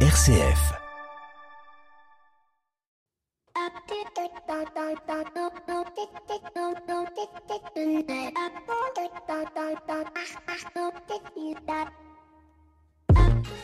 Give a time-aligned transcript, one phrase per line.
[0.00, 0.76] RCF.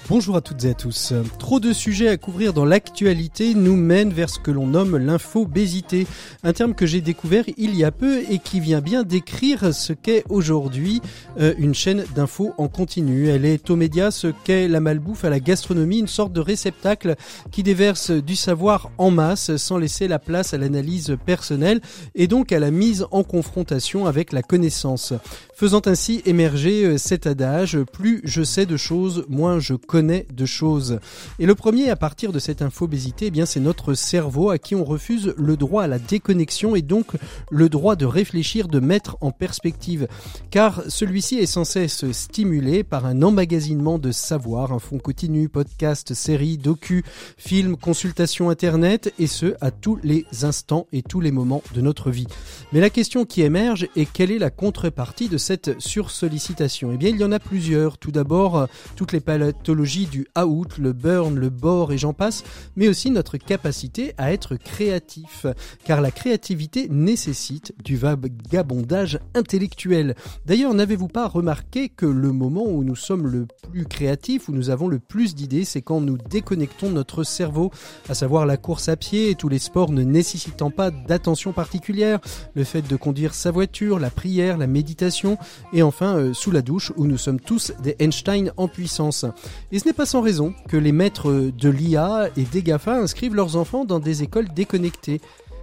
[0.08, 1.14] Bonjour à toutes et à tous.
[1.38, 6.06] Trop de sujets à couvrir dans l'actualité nous mènent vers ce que l'on nomme l'infobésité,
[6.42, 9.94] un terme que j'ai découvert il y a peu et qui vient bien décrire ce
[9.94, 11.00] qu'est aujourd'hui
[11.40, 13.28] euh, une chaîne d'infos en continu.
[13.28, 17.14] Elle est aux médias ce qu'est la malbouffe à la gastronomie, une sorte de réceptacle
[17.50, 21.80] qui déverse du savoir en masse sans laisser la place à l'analyse personnelle
[22.14, 25.14] et donc à la mise en confrontation avec la connaissance.
[25.62, 30.44] Faisant ainsi émerger euh, cet adage, plus je sais de choses, moins je connais de
[30.44, 30.98] choses.
[31.38, 34.74] Et le premier à partir de cette infobésité, eh bien c'est notre cerveau à qui
[34.74, 37.12] on refuse le droit à la déconnexion et donc
[37.48, 40.08] le droit de réfléchir, de mettre en perspective.
[40.50, 46.12] Car celui-ci est sans cesse stimulé par un emmagasinement de savoir, un fond continu, podcast,
[46.12, 47.04] séries, docu,
[47.36, 52.10] films, consultations internet et ce à tous les instants et tous les moments de notre
[52.10, 52.26] vie.
[52.72, 57.10] Mais la question qui émerge est quelle est la contrepartie de cette sursollicitation Eh bien
[57.10, 57.98] il y en a plusieurs.
[57.98, 62.44] Tout d'abord, toutes les pathologies du out, le burn, le bore et j'en passe,
[62.76, 65.46] mais aussi notre capacité à être créatif.
[65.84, 70.14] Car la créativité nécessite du vagabondage intellectuel.
[70.46, 74.70] D'ailleurs, n'avez-vous pas remarqué que le moment où nous sommes le plus créatifs, où nous
[74.70, 77.70] avons le plus d'idées, c'est quand nous déconnectons notre cerveau,
[78.08, 82.20] à savoir la course à pied et tous les sports ne nécessitant pas d'attention particulière,
[82.54, 85.31] le fait de conduire sa voiture, la prière, la méditation,
[85.72, 89.24] et enfin euh, sous la douche où nous sommes tous des Einstein en puissance.
[89.70, 93.34] Et ce n'est pas sans raison que les maîtres de l'IA et des GAFA inscrivent
[93.34, 95.20] leurs enfants dans des écoles déconnectées.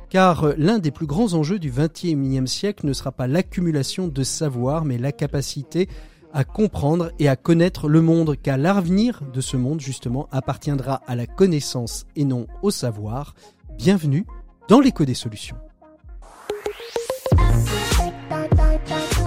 [0.09, 4.83] Car l'un des plus grands enjeux du XXIe siècle ne sera pas l'accumulation de savoir,
[4.83, 5.87] mais la capacité
[6.33, 11.15] à comprendre et à connaître le monde, car l'avenir de ce monde, justement, appartiendra à
[11.15, 13.35] la connaissance et non au savoir.
[13.77, 14.25] Bienvenue
[14.67, 15.57] dans l'écho des solutions.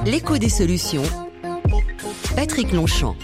[0.04, 1.02] L'écho des solutions.
[2.34, 3.14] Patrick Longchamp.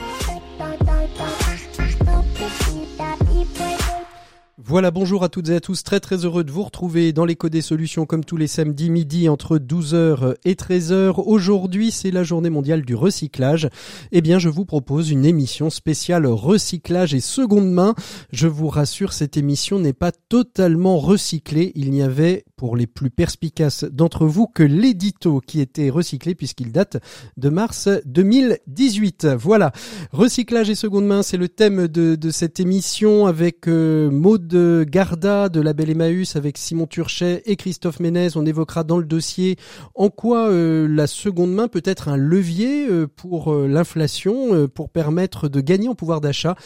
[4.59, 5.83] Voilà, bonjour à toutes et à tous.
[5.83, 9.29] Très très heureux de vous retrouver dans l'écho des solutions comme tous les samedis midi
[9.29, 11.15] entre 12h et 13h.
[11.25, 13.71] Aujourd'hui, c'est la journée mondiale du recyclage.
[14.13, 17.95] Eh bien, je vous propose une émission spéciale recyclage et seconde main.
[18.31, 21.73] Je vous rassure, cette émission n'est pas totalement recyclée.
[21.75, 26.73] Il n'y avait, pour les plus perspicaces d'entre vous, que l'édito qui était recyclé puisqu'il
[26.73, 26.99] date
[27.39, 29.29] de mars 2018.
[29.39, 29.73] Voilà.
[30.13, 34.53] Recyclage et seconde main, c'est le thème de, de cette émission avec euh, Maud
[34.91, 38.37] Garda de la Belle Emmaüs avec Simon Turchet et Christophe Ménez.
[38.37, 39.57] On évoquera dans le dossier
[39.95, 44.91] en quoi euh, la seconde main peut être un levier euh, pour euh, l'inflation, pour
[44.91, 46.57] permettre de gagner en pouvoir d'achat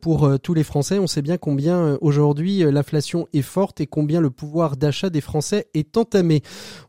[0.00, 0.98] pour tous les Français.
[0.98, 5.33] On sait bien combien aujourd'hui l'inflation est forte et combien le pouvoir d'achat des Français
[5.74, 6.42] est entamé.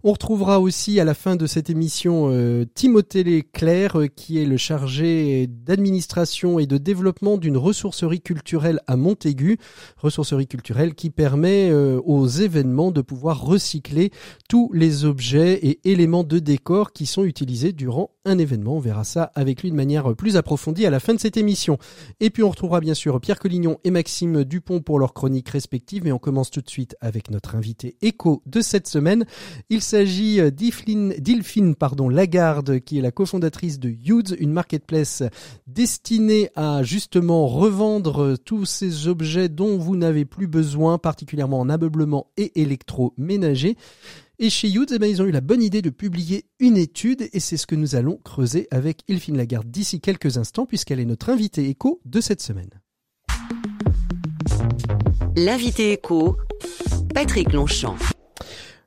[0.03, 2.31] On retrouvera aussi à la fin de cette émission
[2.75, 9.57] Timothée Leclerc qui est le chargé d'administration et de développement d'une ressourcerie culturelle à Montaigu.
[9.97, 14.11] Ressourcerie culturel qui permet euh, aux événements de pouvoir recycler
[14.49, 18.75] tous les objets et éléments de décor qui sont utilisés durant un événement.
[18.75, 21.77] On verra ça avec lui de manière plus approfondie à la fin de cette émission.
[22.19, 26.03] Et puis on retrouvera bien sûr Pierre Collignon et Maxime Dupont pour leurs chroniques respectives.
[26.03, 29.25] Mais on commence tout de suite avec notre invité écho de cette semaine.
[29.69, 35.23] Il s'agit d'Ilfine pardon, Lagarde, qui est la cofondatrice de Youds, une marketplace
[35.67, 42.27] destinée à justement revendre tous ces objets dont vous n'avez plus besoin, particulièrement en ameublement
[42.37, 43.77] et électroménager.
[44.37, 47.29] Et chez Youth, eh ben, ils ont eu la bonne idée de publier une étude
[47.31, 51.05] et c'est ce que nous allons creuser avec Ilfine Lagarde d'ici quelques instants puisqu'elle est
[51.05, 52.69] notre invitée écho de cette semaine.
[55.37, 56.35] L'invité écho,
[57.13, 57.95] Patrick Longchamp.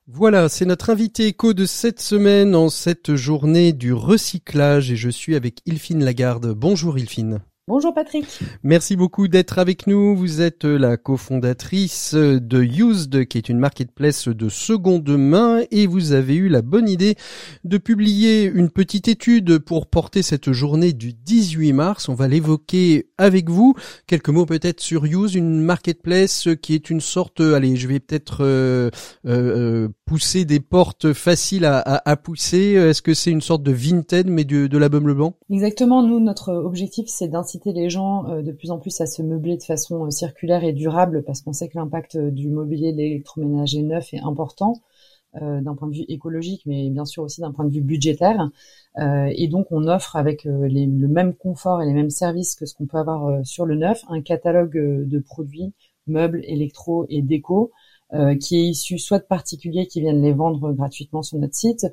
[0.06, 5.08] Voilà, c'est notre invité écho de cette semaine en cette journée du recyclage et je
[5.08, 6.52] suis avec Ilfine Lagarde.
[6.52, 7.40] Bonjour Ilfine.
[7.68, 8.24] Bonjour Patrick.
[8.62, 10.16] Merci beaucoup d'être avec nous.
[10.16, 16.12] Vous êtes la cofondatrice de Used, qui est une marketplace de seconde main, et vous
[16.12, 17.16] avez eu la bonne idée
[17.64, 22.08] de publier une petite étude pour porter cette journée du 18 mars.
[22.08, 23.74] On va l'évoquer avec vous.
[24.06, 28.38] Quelques mots peut-être sur Used, une marketplace qui est une sorte, allez, je vais peut-être
[28.46, 28.88] euh,
[29.26, 32.72] euh, pousser des portes faciles à, pousser.
[32.72, 36.02] Est-ce que c'est une sorte de Vinted mais de, de l'ameublement Exactement.
[36.02, 39.56] Nous, notre objectif, c'est d'inciter les gens euh, de plus en plus à se meubler
[39.56, 42.98] de façon euh, circulaire et durable parce qu'on sait que l'impact euh, du mobilier de
[42.98, 44.74] l'électroménager neuf est important.
[45.34, 48.50] d'un point de vue écologique, mais bien sûr aussi d'un point de vue budgétaire.
[48.96, 52.86] et donc on offre avec le même confort et les mêmes services que ce qu'on
[52.86, 55.74] peut avoir sur le neuf, un catalogue de produits
[56.06, 57.72] meubles, électro et déco,
[58.40, 61.86] qui est issu soit de particuliers qui viennent les vendre gratuitement sur notre site,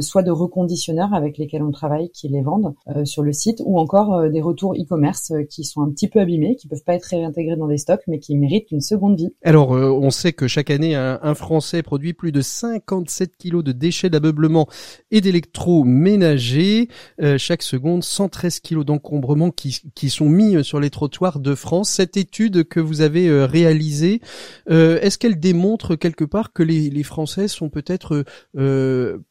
[0.00, 3.78] soit de reconditionneurs avec lesquels on travaille, qui les vendent euh, sur le site, ou
[3.78, 7.04] encore euh, des retours e-commerce qui sont un petit peu abîmés, qui peuvent pas être
[7.04, 9.30] réintégrés dans des stocks, mais qui méritent une seconde vie.
[9.42, 14.10] Alors, on sait que chaque année, un, Français produit plus de 57 kilos de déchets
[14.10, 14.66] d'ameublement
[15.10, 16.88] et d'électroménager.
[17.36, 21.90] chaque seconde, 113 kilos d'encombrement qui, sont mis sur les trottoirs de France.
[21.90, 24.20] Cette étude que vous avez réalisée,
[24.68, 28.24] est-ce qu'elle démontre quelque part que les Français sont peut-être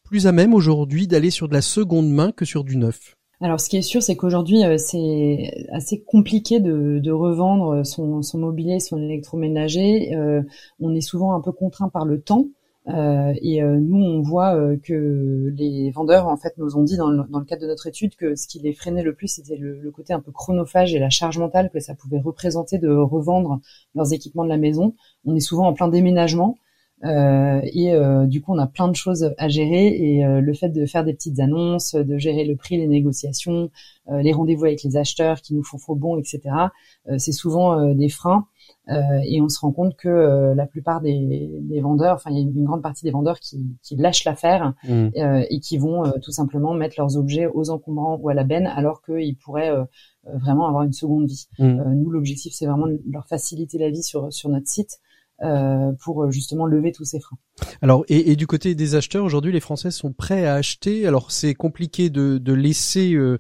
[0.07, 3.59] plus à même aujourd'hui d'aller sur de la seconde main que sur du neuf alors,
[3.59, 8.97] ce qui est sûr, c'est qu'aujourd'hui, euh, c'est assez compliqué de, revendre son, mobilier, son
[8.97, 10.15] électroménager.
[10.15, 10.41] Euh,
[10.79, 12.47] on est souvent un peu contraint par le temps.
[12.87, 17.45] Euh, et nous, on voit que les vendeurs, en fait, nous ont dit dans le,
[17.45, 20.13] cadre de notre étude que ce qui les freinait le plus, c'était le, le, côté
[20.13, 23.59] un peu chronophage et la charge mentale que ça pouvait représenter de revendre
[23.93, 24.95] leurs équipements de la maison.
[25.25, 26.57] On est souvent en plein déménagement.
[27.05, 30.53] Euh, et euh, du coup, on a plein de choses à gérer et euh, le
[30.53, 33.69] fait de faire des petites annonces, de gérer le prix, les négociations,
[34.09, 36.39] les rendez-vous avec les acheteurs qui nous font faux bon, etc.
[37.17, 38.47] c'est souvent des freins
[38.89, 42.43] et on se rend compte que la plupart des, des, vendeurs, enfin il y a
[42.43, 45.09] une, grande partie des vendeurs qui, qui lâchent l'affaire mmh.
[45.49, 49.01] et qui vont tout simplement mettre leurs objets aux encombrants ou à la benne alors
[49.01, 49.75] qu'ils pourraient
[50.23, 51.49] vraiment avoir une seconde vie.
[51.59, 51.93] Mmh.
[51.95, 55.01] nous, l'objectif, c'est vraiment de leur faciliter la vie sur, sur notre site.
[55.43, 57.37] Euh, pour euh, justement lever tous ces freins.
[57.83, 61.05] Alors et, et du côté des acheteurs aujourd'hui, les Français sont prêts à acheter.
[61.05, 63.13] Alors c'est compliqué de, de laisser.
[63.13, 63.37] Euh,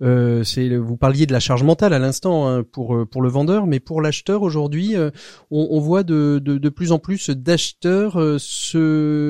[0.00, 3.66] euh, c'est vous parliez de la charge mentale à l'instant hein, pour pour le vendeur,
[3.66, 5.10] mais pour l'acheteur aujourd'hui, on,
[5.50, 9.26] on, voit de, de, de, plus en plus d'acheteurs se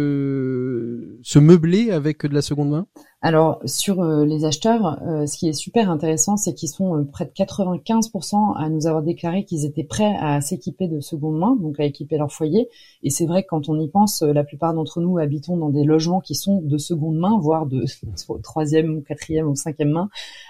[1.22, 2.86] se meubler avec de la seconde main?
[3.22, 7.04] Alors sur euh, les acheteurs, euh, ce qui est super intéressant, c'est qu'ils sont euh,
[7.04, 11.54] près de 95% à nous avoir déclaré qu'ils étaient prêts à s'équiper de seconde main,
[11.60, 12.70] donc à équiper leur foyer.
[13.02, 15.84] Et c'est vrai que quand on y pense, la plupart d'entre nous habitons dans des
[15.84, 17.84] logements qui sont de seconde main, voire de
[18.42, 20.08] troisième ou quatrième ou cinquième main.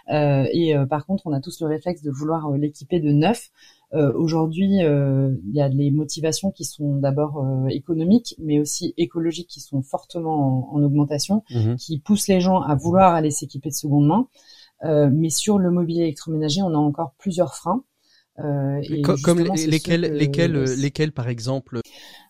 [0.09, 3.51] et par contre, on a tous le réflexe de vouloir l'équiper de neuf.
[3.93, 8.95] Euh, aujourd'hui, euh, il y a des motivations qui sont d'abord euh, économiques, mais aussi
[8.97, 11.77] écologiques qui sont fortement en, augmentation, mhm.
[11.77, 14.29] qui poussent les gens à vouloir aller s'équiper de seconde main.
[15.11, 17.83] mais sur le mobilier électroménager, on a encore plusieurs freins.
[18.37, 21.81] comme lesquels, lesquels, lesquels, par exemple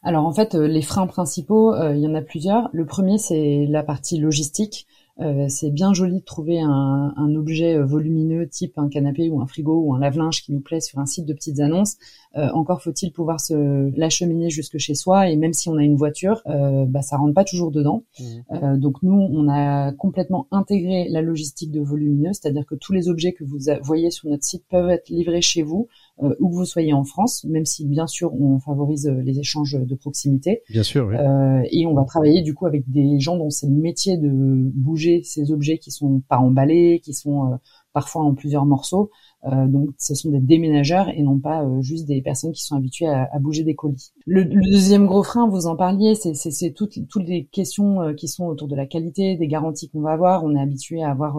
[0.03, 2.71] Alors en fait, les freins principaux, il y en a plusieurs.
[2.73, 4.87] Le premier, c'est la partie logistique.
[5.21, 9.47] Euh, c'est bien joli de trouver un, objet euh, volumineux type un canapé ou un
[9.47, 11.97] frigo ou un lave-linge qui nous plaît sur un site de petites annonces.
[12.37, 15.97] Euh, encore faut-il pouvoir se l'acheminer jusque chez soi et même si on a une
[15.97, 18.05] voiture, euh, bah, ça rentre pas toujours dedans.
[18.19, 18.79] Mmh.
[18.79, 23.33] donc nous, on a complètement intégré la logistique de volumineux, c'est-à-dire que tous les objets
[23.33, 25.89] que vous voyez sur notre site peuvent être livrés chez vous
[26.23, 29.39] euh, où que vous soyez en France, même si bien sûr on favorise euh, les
[29.39, 30.63] échanges de proximité.
[30.71, 31.07] Bien sûr.
[31.09, 31.17] Oui.
[31.17, 34.31] Euh, et on va travailler du coup avec des gens dont c'est le métier de
[34.31, 37.59] bouger ces objets qui sont pas emballés, qui sont
[37.93, 39.11] parfois en plusieurs morceaux.
[39.47, 43.09] Euh, donc, ce sont des déménageurs et non pas juste des personnes qui sont habituées
[43.09, 44.13] à, à bouger des colis.
[44.27, 48.47] Le, le, deuxième gros frein, vous en parliez, c'est toutes, toutes les questions qui sont
[48.47, 50.45] autour de la qualité, des garanties qu'on va avoir.
[50.45, 51.39] On est habitué à avoir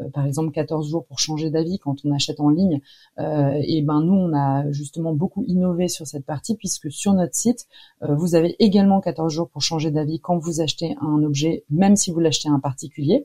[0.00, 2.80] euh, par exemple 14 jours pour changer d'avis quand on achète en ligne.
[3.18, 7.34] Euh, et ben nous, on a justement beaucoup innové sur cette partie puisque sur notre
[7.34, 7.66] site,
[8.02, 11.96] euh, vous avez également 14 jours pour changer d'avis quand vous achetez un objet, même
[11.96, 13.24] si vous l'achetez à un particulier.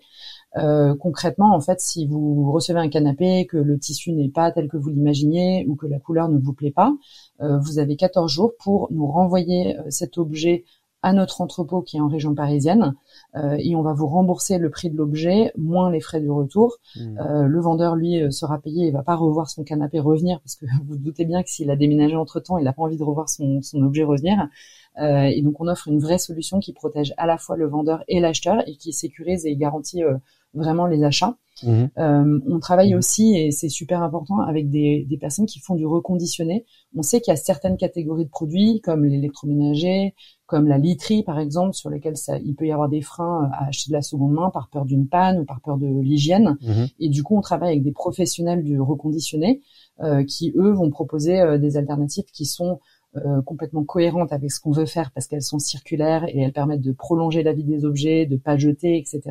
[0.58, 4.68] Euh, concrètement, en fait, si vous recevez un canapé, que le tissu n'est pas tel
[4.68, 6.94] que vous l'imaginiez ou que la couleur ne vous plaît pas,
[7.42, 10.66] euh, vous avez 14 jours pour nous renvoyer cet objet
[11.02, 12.94] à notre entrepôt qui est en région parisienne
[13.36, 16.78] euh, et on va vous rembourser le prix de l'objet moins les frais du retour.
[16.96, 17.20] Mmh.
[17.20, 20.56] Euh, le vendeur lui euh, sera payé, il va pas revoir son canapé revenir parce
[20.56, 22.98] que vous, vous doutez bien que s'il a déménagé entre temps, il n'a pas envie
[22.98, 24.50] de revoir son, son objet revenir.
[24.98, 28.04] Euh, et donc on offre une vraie solution qui protège à la fois le vendeur
[28.08, 30.18] et l'acheteur et qui sécurise et garantit euh,
[30.54, 31.38] vraiment les achats.
[31.64, 31.86] Mmh.
[31.98, 32.98] Euh, on travaille mmh.
[32.98, 36.66] aussi, et c'est super important, avec des, des, personnes qui font du reconditionné.
[36.96, 40.14] On sait qu'il y a certaines catégories de produits, comme l'électroménager,
[40.50, 43.68] comme la literie par exemple, sur lesquels ça, il peut y avoir des freins à
[43.68, 46.58] acheter de la seconde main par peur d'une panne ou par peur de l'hygiène.
[46.62, 46.88] Mhm.
[47.00, 49.62] Et du coup, on travaille avec des professionnels du reconditionné
[50.02, 52.80] euh, qui eux vont proposer euh, des alternatives qui sont
[53.16, 56.82] euh, complètement cohérentes avec ce qu'on veut faire parce qu'elles sont circulaires et elles permettent
[56.82, 59.22] de prolonger la vie des objets, de pas jeter, etc.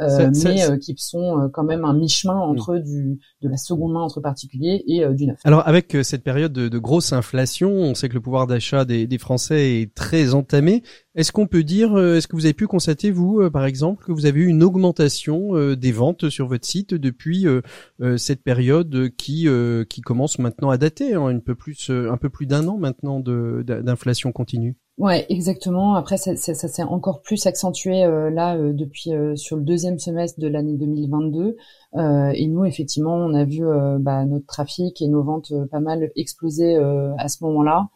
[0.00, 3.94] Euh, mais euh, qui sont euh, quand même un mi-chemin entre du de la seconde
[3.94, 5.38] main entre particuliers et du neuf.
[5.44, 9.06] Alors avec cette période de, de, grosse inflation, on sait que le pouvoir d'achat des,
[9.06, 10.82] des Français est très entamé.
[11.18, 14.04] Est-ce qu'on peut dire, euh, est-ce que vous avez pu constater, vous, euh, par exemple,
[14.04, 17.44] que vous avez eu une augmentation euh, des ventes sur votre site depuis
[18.16, 19.48] cette période qui
[19.90, 23.18] qui commence maintenant à dater, hein, un peu plus un peu plus d'un an maintenant
[23.18, 24.76] d'inflation continue?
[24.96, 25.94] Ouais, exactement.
[25.94, 30.46] Après, ça, ça, ça s'est encore plus accentué là depuis sur le deuxième semestre de
[30.46, 31.56] l'année 2022.
[31.96, 33.64] et nous, effectivement, on a vu
[33.98, 37.88] bah, notre trafic et nos ventes pas mal exploser à ce moment-là.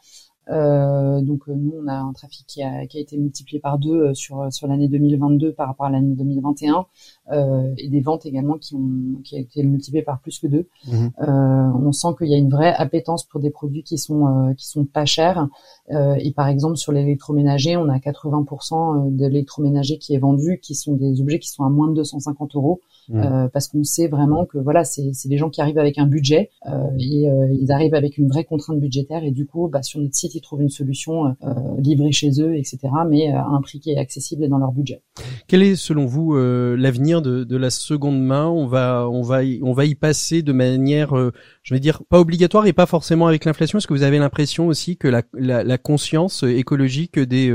[0.48, 4.14] Euh, donc euh, nous, on a un trafic qui a, été multiplié par deux euh,
[4.14, 6.86] sur sur l'année 2022 par rapport à l'année 2021,
[7.30, 10.68] euh, et des ventes également qui ont qui a été multipliées par plus que deux.
[10.88, 11.10] Mhm.
[11.20, 14.66] Euh, on sent qu'il y a une vraie appétence pour des produits qui sont qui
[14.66, 15.48] sont pas chers.
[15.90, 20.94] et par exemple sur l'électroménager, on a 80% de l'électroménager qui est vendu, qui sont
[20.94, 22.80] des objets qui sont à moins de 250 euros.
[23.08, 23.20] Mmh.
[23.20, 26.50] Euh, parce qu'on sait vraiment que voilà, c'est des gens qui arrivent avec un budget
[26.66, 30.00] euh, et euh, ils arrivent avec une vraie contrainte budgétaire et du coup, bah, sur
[30.00, 31.34] notre site, ils trouvent une solution
[31.78, 35.02] livrée chez eux, etc., mais à un prix qui est accessible et dans leur budget.
[35.48, 39.72] Quel est, selon vous, l'avenir de, la seconde main On va, on va, y, on
[39.72, 41.14] va y passer de manière,
[41.62, 43.78] je vais dire, pas obligatoire et pas forcément avec l'inflation.
[43.78, 47.52] Est-ce que vous avez l'impression aussi que la, conscience écologique des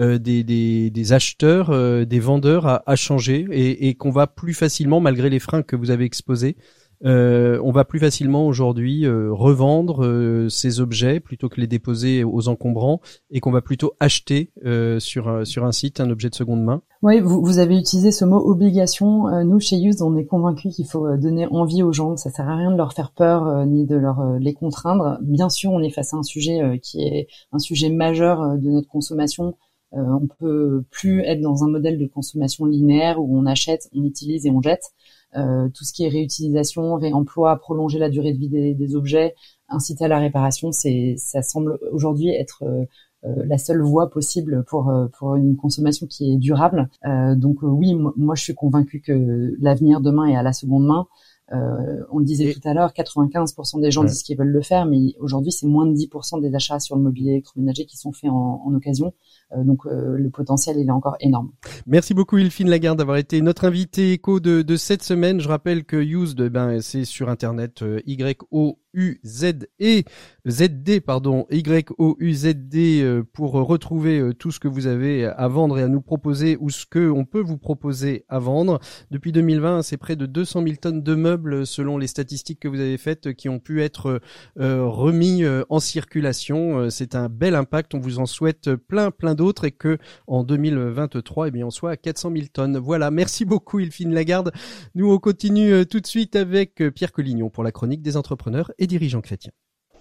[0.00, 4.52] euh, des, des, acheteurs, euh, des vendeurs à, à changer et, et qu'on va plus
[4.52, 6.56] facilement, malgré les freins que vous avez exposés,
[7.04, 12.48] euh, on va plus facilement aujourd'hui euh, revendre ces objets plutôt que les déposer aux
[12.48, 14.50] encombrants et qu'on va plutôt acheter
[14.98, 16.82] sur sur un site un objet de seconde main.
[17.02, 19.44] Oui, vous, vous avez utilisé ce mot obligation.
[19.44, 22.16] nous chez Use, on est convaincus qu'il faut donner envie aux gens.
[22.16, 25.18] Ça sert à rien de leur faire peur ni de leur les contraindre.
[25.22, 28.88] Bien sûr, on est face à un sujet qui est un sujet majeur de notre
[28.88, 29.54] consommation
[29.96, 34.02] euh, on peut plus être dans un modèle de consommation linéaire où on achète, on
[34.04, 34.92] utilise et on jette.
[35.36, 39.34] Euh, tout ce qui est réutilisation, réemploi, prolonger la durée de vie des, objets,
[39.68, 42.84] inciter à la réparation, c'est ça semble aujourd'hui être euh,
[43.24, 46.88] la seule voie possible pour pour une consommation qui est durable.
[47.36, 51.06] donc oui, moi je suis convaincue que l'avenir demain est à la seconde main.
[51.50, 55.14] on le disait tout à l'heure, 95% des gens disent qu'ils veulent le faire, mais
[55.20, 58.62] aujourd'hui c'est moins de 10% des achats sur le mobilier électroménager qui sont faits en,
[58.64, 59.14] en occasion.
[59.56, 61.50] Euh, donc euh, le potentiel est encore énorme.
[61.86, 65.40] Merci beaucoup Ilfine Lagarde d'avoir été notre invité éco de, cette semaine.
[65.40, 70.04] Je rappelle que Used, ben c'est sur internet euh, Y O U-Z-E,
[70.46, 75.88] Z-D, pardon, Y-O-U-Z-D euh, pour retrouver tout ce que vous avez à vendre et à
[75.88, 78.78] nous proposer ou ce que on peut vous proposer à vendre.
[79.10, 82.78] Depuis 2020, c'est près de 200 000 tonnes de meubles selon les statistiques que vous
[82.78, 84.20] avez faites qui ont pu être
[84.56, 86.88] remis en circulation.
[86.88, 87.94] C'est un bel impact.
[87.94, 91.90] On vous en souhaite plein, plein d'autres et que en 2023, eh bien, on soit
[91.90, 92.78] à 400 000 tonnes.
[92.78, 93.10] Voilà.
[93.10, 94.52] Merci beaucoup, Ilfine Lagarde.
[94.94, 98.86] Nous, on continue tout de suite avec Pierre Collignon pour la chronique des entrepreneurs et
[98.86, 99.52] dirigeants chrétiens.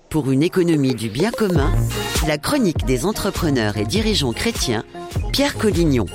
[0.10, 1.72] Pour une économie du bien commun,
[2.28, 4.84] la chronique des entrepreneurs et dirigeants chrétiens,
[5.32, 6.06] Pierre Collignon.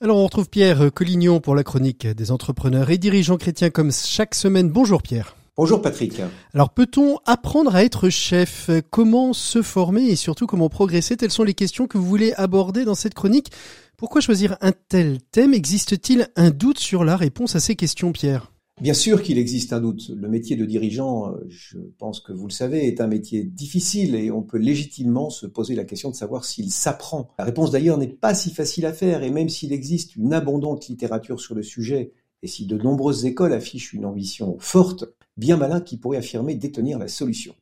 [0.00, 4.34] Alors on retrouve Pierre Collignon pour la chronique des entrepreneurs et dirigeants chrétiens comme chaque
[4.34, 4.68] semaine.
[4.68, 5.36] Bonjour Pierre.
[5.54, 6.22] Bonjour Patrick.
[6.54, 8.70] Alors peut-on apprendre à être chef?
[8.88, 11.18] Comment se former et surtout comment progresser?
[11.18, 13.52] Telles sont les questions que vous voulez aborder dans cette chronique.
[13.98, 15.52] Pourquoi choisir un tel thème?
[15.52, 18.50] Existe-t-il un doute sur la réponse à ces questions Pierre?
[18.80, 20.08] Bien sûr qu'il existe un doute.
[20.16, 24.30] Le métier de dirigeant, je pense que vous le savez, est un métier difficile et
[24.30, 27.28] on peut légitimement se poser la question de savoir s'il s'apprend.
[27.38, 30.88] La réponse d'ailleurs n'est pas si facile à faire et même s'il existe une abondante
[30.88, 35.04] littérature sur le sujet et si de nombreuses écoles affichent une ambition forte,
[35.36, 37.54] bien malin qui pourrait affirmer détenir la solution.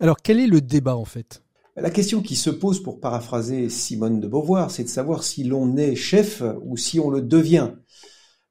[0.00, 1.42] Alors quel est le débat en fait?
[1.76, 5.76] La question qui se pose, pour paraphraser Simone de Beauvoir, c'est de savoir si l'on
[5.76, 7.72] est chef ou si on le devient.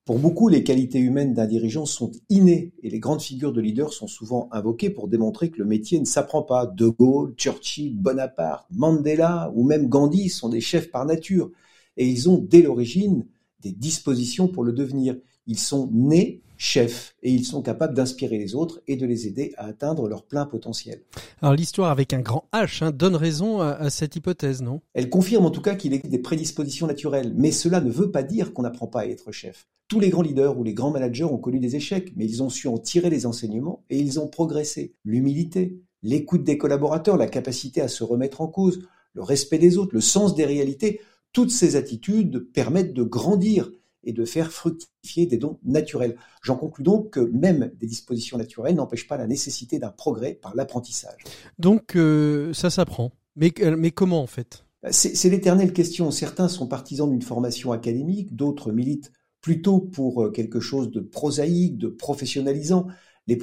[0.06, 3.92] Pour beaucoup, les qualités humaines d'un dirigeant sont innées et les grandes figures de leaders
[3.92, 6.68] sont souvent invoquées pour démontrer que le métier ne s'apprend pas.
[6.68, 11.50] De Gaulle, Churchill, Bonaparte, Mandela ou même Gandhi sont des chefs par nature
[11.98, 13.26] et ils ont dès l'origine
[13.62, 15.16] des dispositions pour le devenir.
[15.48, 19.54] Ils sont nés chefs et ils sont capables d'inspirer les autres et de les aider
[19.58, 21.02] à atteindre leur plein potentiel.
[21.42, 24.82] Alors l'histoire avec un grand H hein, donne raison à, à, cette hypothèse, non?
[24.94, 28.24] Elle confirme en tout cas qu'il existe des prédispositions naturelles, mais cela ne veut pas
[28.24, 29.68] dire qu'on n'apprend pas à être chef.
[29.88, 32.50] Tous les grands leaders ou les grands managers ont connu des échecs, mais ils ont
[32.50, 34.96] su en tirer les enseignements et ils ont progressé.
[35.04, 38.82] L'humilité, l'écoute des collaborateurs, la capacité à se remettre en cause,
[39.14, 41.02] le respect des autres, le sens des réalités,
[41.34, 43.70] toutes ces attitudes permettent de grandir
[44.06, 46.16] et de faire fructifier des dons naturels.
[46.42, 50.56] J'en conclus donc que même des dispositions naturelles n'empêchent pas la nécessité d'un progrès par
[50.56, 51.24] l'apprentissage.
[51.60, 53.12] Donc euh, ça s'apprend.
[53.36, 54.64] Mais, euh, mais comment en fait?
[54.92, 56.12] C'est l'éternelle question.
[56.12, 61.78] Certains sont partisans d'une formation académique, d'autres militent plutôt pour euh, quelque chose de prosaïque,
[61.78, 62.88] de professionnalisant.
[63.28, 63.40] Les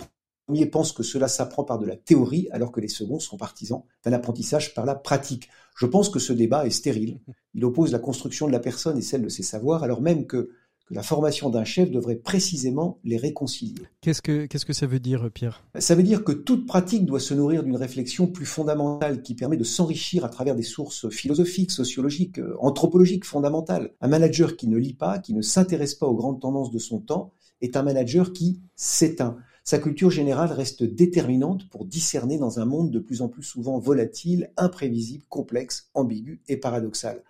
[0.47, 3.83] premiers pensent que cela s'apprend par de la théorie, alors que les seconds sont partisans
[4.05, 5.49] d'un apprentissage par la pratique.
[5.77, 7.21] Je pense que ce débat est stérile.
[7.55, 10.51] Il oppose la construction de la personne et celle de ses savoirs, alors même que
[10.91, 13.83] la formation d'un chef devrait précisément les réconcilier.
[14.03, 15.65] Qu'est-ce que, qu'est-ce que ça veut dire, Pierre?
[15.79, 19.57] Ça veut dire que toute pratique doit se nourrir d'une réflexion plus fondamentale qui permet
[19.57, 23.95] de s'enrichir à travers des sources philosophiques, sociologiques, euh, anthropologiques fondamentales.
[24.03, 26.99] Un manager qui ne lit pas, qui ne s'intéresse pas aux grandes tendances de son
[26.99, 27.33] temps,
[27.63, 29.39] est un manager qui s'éteint.
[29.65, 33.79] Sa culture générale reste déterminante pour discerner dans un monde de plus en plus souvent
[33.79, 37.23] volatile, imprévisible, complexe, ambigu et paradoxal.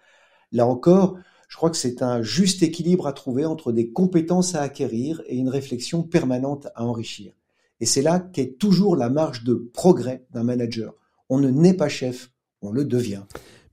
[0.51, 4.63] Là encore, je crois que c'est un juste équilibre à trouver entre des compétences à
[4.63, 7.35] acquérir et une réflexion permanente à enrichir.
[7.81, 10.95] Et c'est là qu'est toujours la marge de progrès d'un manager.
[11.29, 12.31] On ne naît pas chef,
[12.63, 13.25] on le devient.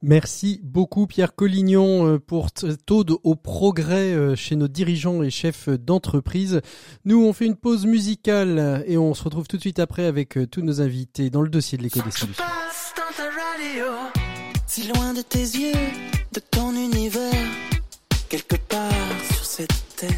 [0.02, 5.68] Merci beaucoup Pierre Collignon euh, pour Taude au progrès euh, chez nos dirigeants et chefs
[5.68, 6.62] d'entreprise.
[7.04, 10.38] Nous, on fait une pause musicale et on se retrouve tout de suite après avec
[10.38, 12.12] euh, tous nos invités dans le dossier de l'éco des.
[14.68, 15.74] Si loin de tes yeux,
[16.32, 17.34] de ton univers
[18.30, 18.92] quelque part
[19.34, 20.10] sur cette terre.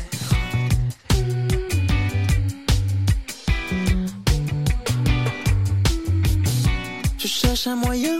[7.18, 8.20] Je cherche un moyen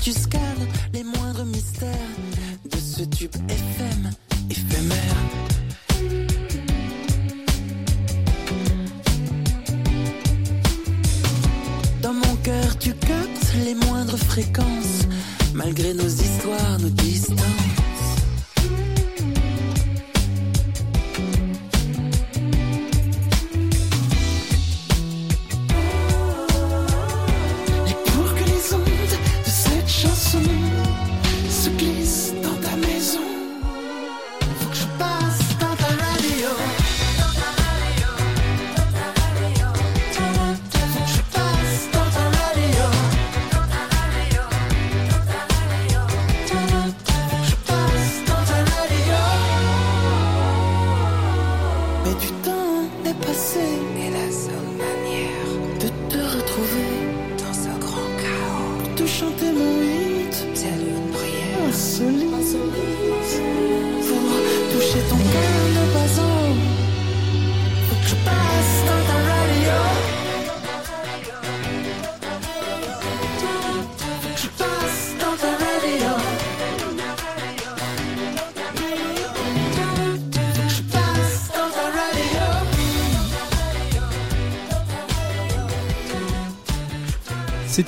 [0.00, 1.88] tu scannes les moindres mystères
[2.70, 4.10] de ce tube FM
[4.50, 5.16] éphémère.
[12.02, 15.06] Dans mon cœur, tu captes les moindres fréquences,
[15.54, 16.08] malgré nos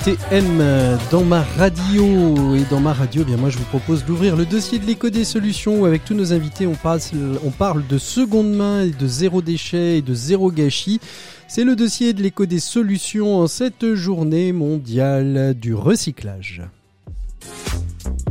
[0.03, 4.03] C'était M dans ma radio et dans ma radio, eh bien moi je vous propose
[4.03, 6.99] d'ouvrir le dossier de l'éco des solutions où avec tous nos invités on parle,
[7.45, 10.99] on parle de seconde main et de zéro déchet et de zéro gâchis.
[11.47, 16.63] C'est le dossier de l'éco des solutions en cette journée mondiale du recyclage.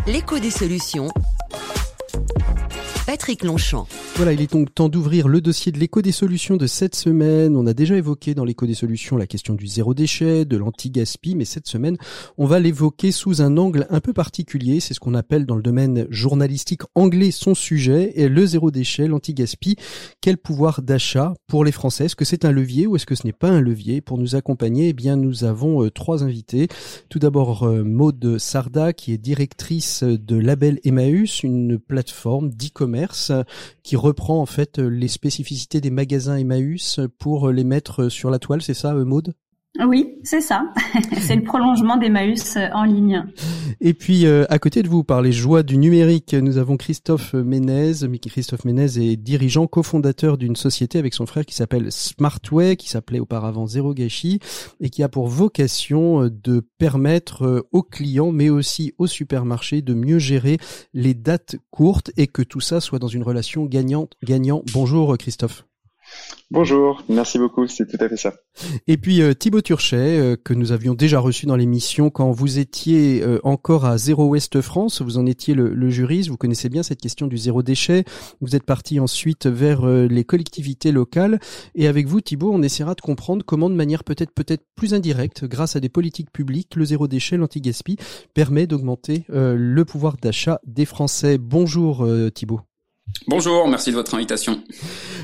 [0.08, 1.08] L'écho des solutions.
[4.16, 7.56] Voilà, il est donc temps d'ouvrir le dossier de l'éco des solutions de cette semaine.
[7.56, 11.36] On a déjà évoqué dans l'éco des solutions la question du zéro déchet, de l'anti-gaspi,
[11.36, 11.96] mais cette semaine,
[12.38, 14.80] on va l'évoquer sous un angle un peu particulier.
[14.80, 19.06] C'est ce qu'on appelle dans le domaine journalistique anglais son sujet, et le zéro déchet,
[19.06, 19.76] l'anti-gaspi.
[20.20, 22.06] Quel pouvoir d'achat pour les Français?
[22.06, 24.00] Est-ce que c'est un levier ou est-ce que ce n'est pas un levier?
[24.00, 26.68] Pour nous accompagner, eh nous avons euh, trois invités.
[27.08, 33.42] Tout d'abord, euh, Maude Sarda, qui est directrice de Label Emmaüs, une plateforme d'e-commerce euh,
[33.82, 38.30] qui reprend en fait euh, les spécificités des magasins Emmaüs pour euh, les mettre sur
[38.30, 39.34] la toile, c'est ça, Maude?
[39.78, 40.64] Oui, c'est ça.
[41.20, 43.24] c'est le prolongement d'Emmaüs en ligne.
[43.80, 47.34] Et puis euh, à côté de vous, par les joies du numérique, nous avons Christophe
[47.34, 47.92] Ménez.
[48.20, 53.20] Christophe Ménez est dirigeant, cofondateur d'une société avec son frère qui s'appelle Smartway, qui s'appelait
[53.20, 54.40] auparavant Zero Gâchis,
[54.80, 59.82] et qui a pour vocation euh, de permettre euh, aux clients, mais aussi aux supermarchés,
[59.82, 60.58] de mieux gérer
[60.94, 64.62] les dates courtes et que tout ça soit dans une relation gagnante-gagnant.
[64.74, 65.64] Bonjour Christophe.
[66.52, 68.34] Bonjour, merci beaucoup, c'est tout à fait ça.
[68.88, 72.58] Et puis euh, Thibaut Turchet, euh, que nous avions déjà reçu dans l'émission quand vous
[72.58, 76.82] étiez euh, encore à Zéro Ouest France, vous en étiez le, juriste, vous connaissez bien
[76.82, 78.04] cette question du zéro déchet,
[78.40, 81.38] vous êtes parti ensuite vers les collectivités locales,
[81.76, 85.44] et avec vous Thibaut, on essaiera de comprendre comment de manière peut-être peut-être plus indirecte,
[85.44, 87.96] grâce à des politiques publiques, le zéro déchet, l'anti-gaspi,
[88.34, 91.38] permet d'augmenter le pouvoir d'achat des Français.
[91.38, 92.60] Bonjour Thibaut.
[93.26, 94.62] Bonjour, merci de votre invitation.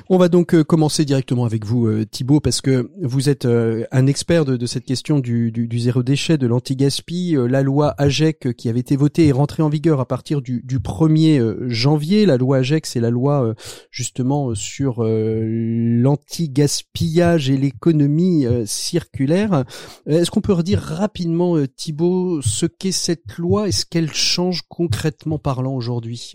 [0.08, 3.84] On va donc euh, commencer directement avec vous, euh, Thibault, parce que vous êtes euh,
[3.90, 7.34] un expert de, cette question du, zéro déchet, de l'anti-gaspi.
[7.48, 11.68] La loi AGEC qui avait été votée est rentrée en vigueur à partir du, 1er
[11.68, 12.26] janvier.
[12.26, 13.54] La loi AGEC, c'est la loi
[13.90, 19.64] justement sur l'anti-gaspillage et l'économie circulaire.
[20.06, 25.38] Est-ce qu'on peut redire rapidement, Thibault, ce qu'est cette loi et ce qu'elle change concrètement
[25.38, 26.34] parlant aujourd'hui?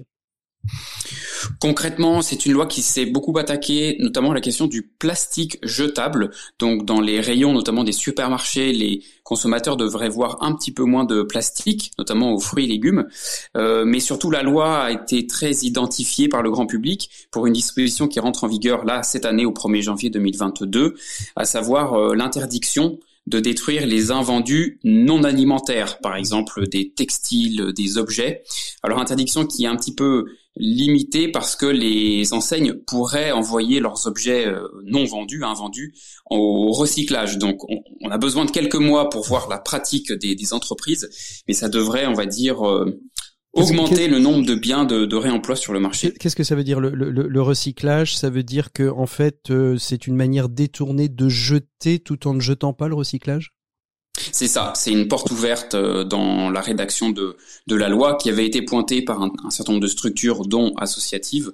[1.60, 6.32] Concrètement, c'est une loi qui s'est beaucoup attaquée notamment à la question du plastique jetable.
[6.60, 11.06] Donc dans les rayons notamment des supermarchés, les consommateurs devraient voir un petit peu moins
[11.06, 13.08] de plastique, notamment aux fruits et légumes.
[13.58, 17.54] Euh, mais surtout, la loi a été très identifiée par le grand public pour une
[17.54, 20.96] disposition qui rentre en vigueur là cette année au 1er janvier 2022,
[21.36, 27.98] à savoir euh, l'interdiction de détruire les invendus non alimentaires, par exemple des textiles, des
[27.98, 28.44] objets.
[28.84, 34.06] Alors interdiction qui est un petit peu limitée parce que les enseignes pourraient envoyer leurs
[34.08, 35.94] objets euh, non vendus, invendus,
[36.30, 37.38] au recyclage.
[37.38, 41.10] Donc on, a besoin de quelques mois pour voir la pratique des, des entreprises,
[41.48, 43.02] mais ça devrait, on va dire, euh,
[43.54, 46.14] augmenter le nombre de biens de, réemploi sur le marché.
[46.20, 48.16] Qu'est-ce que ça veut dire le, recyclage?
[48.16, 52.34] Ça veut dire que en fait euh, c'est une manière détournée de jeter tout en
[52.34, 53.54] ne jetant pas le recyclage?
[54.32, 58.30] C'est ça, c'est une porte ouverte euh, dans la rédaction de, de la loi qui
[58.30, 61.52] avait été pointée par un, certain nombre de structures, dont associatives.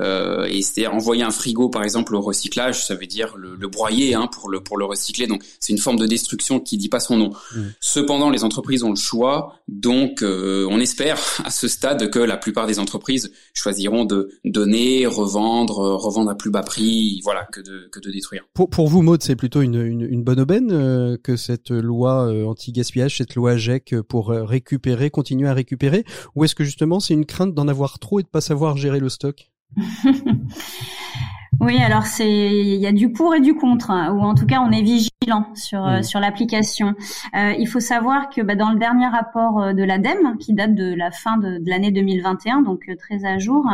[0.00, 3.68] Euh, et c'était envoyer un frigo, par exemple, au recyclage, ça veut dire le, le
[3.68, 5.26] broyer hein, pour le pour le recycler.
[5.26, 7.30] Donc c'est une forme de destruction qui dit pas son nom.
[7.54, 7.60] Mmh.
[7.80, 12.36] Cependant, les entreprises ont le choix, donc euh, on espère à ce stade que la
[12.36, 17.88] plupart des entreprises choisiront de donner, revendre, revendre à plus bas prix, voilà, que de
[17.90, 18.44] que de détruire.
[18.54, 22.09] Pour pour vous, Maud, c'est plutôt une, une, une bonne aubaine euh, que cette loi
[22.10, 26.64] euh, anti-gaspillage, cette loi GEC euh, pour euh, récupérer, continuer à récupérer Ou est-ce que
[26.64, 29.50] justement c'est une crainte d'en avoir trop et de pas savoir gérer le stock?
[31.62, 34.46] Oui, alors c'est il y a du pour et du contre, hein, ou en tout
[34.46, 36.02] cas on est vigilant sur mmh.
[36.04, 36.94] sur l'application.
[37.34, 41.10] il faut savoir que bah, dans le dernier rapport de l'ADEME, qui date de la
[41.10, 43.66] fin de, l'année 2021, donc très à jour,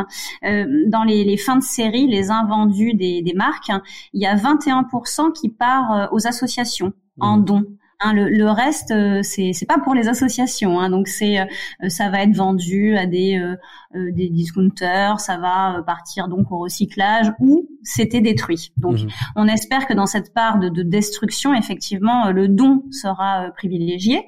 [0.43, 3.71] dans les, les, fins de série, les invendus des, des marques,
[4.11, 7.45] il y a 21% qui part aux associations en mmh.
[7.45, 7.65] dons.
[7.99, 10.79] Hein, le, reste, euh, c'est c'est pas pour les associations.
[10.79, 15.81] Hein, donc c'est euh, ça va être vendu à des euh, des discounters, ça va
[15.85, 18.71] partir donc au recyclage ou c'était détruit.
[18.77, 19.09] Donc mhm.
[19.35, 24.25] on espère que dans cette part de, de destruction, effectivement, le don sera privilégié.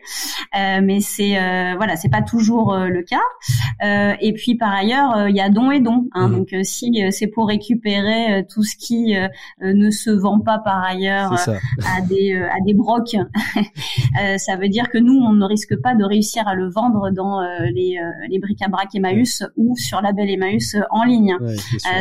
[0.53, 1.33] mais c'est
[1.75, 4.15] voilà, c'est pas toujours le cas.
[4.19, 6.07] et puis par ailleurs, il y a don et don.
[6.13, 6.37] Hein, mhm.
[6.37, 9.15] Donc si c'est pour récupérer tout ce qui
[9.61, 13.15] ne se vend pas par ailleurs à des à des brocs
[14.19, 17.11] Euh, ça veut dire que nous, on ne risque pas de réussir à le vendre
[17.11, 21.37] dans euh, les, euh, les bric-à-brac Emmaüs ou sur la belle Emmaüs en ligne.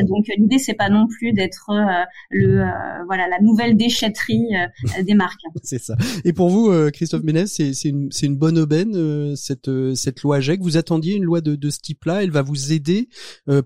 [0.09, 1.48] donc l'idée, c'est pas non plus d'être
[2.31, 2.65] le
[3.07, 4.49] voilà la nouvelle déchetterie
[5.05, 5.41] des marques.
[5.63, 5.95] c'est ça.
[6.25, 10.61] Et pour vous, Christophe Ménez, c'est une, une bonne aubaine cette cette loi AGEC.
[10.61, 12.23] Vous attendiez une loi de, de ce type-là?
[12.23, 13.09] Elle va vous aider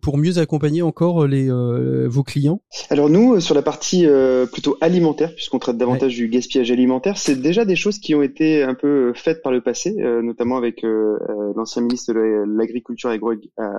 [0.01, 2.61] pour mieux accompagner encore les vos clients?
[2.91, 4.07] Alors nous, sur la partie
[4.53, 8.63] plutôt alimentaire, puisqu'on traite davantage du gaspillage alimentaire, c'est déjà des choses qui ont été
[8.63, 13.11] un peu faites par le passé, euh, notamment avec euh, euh, l'ancien ministre de l'Agriculture
[13.11, 13.33] agro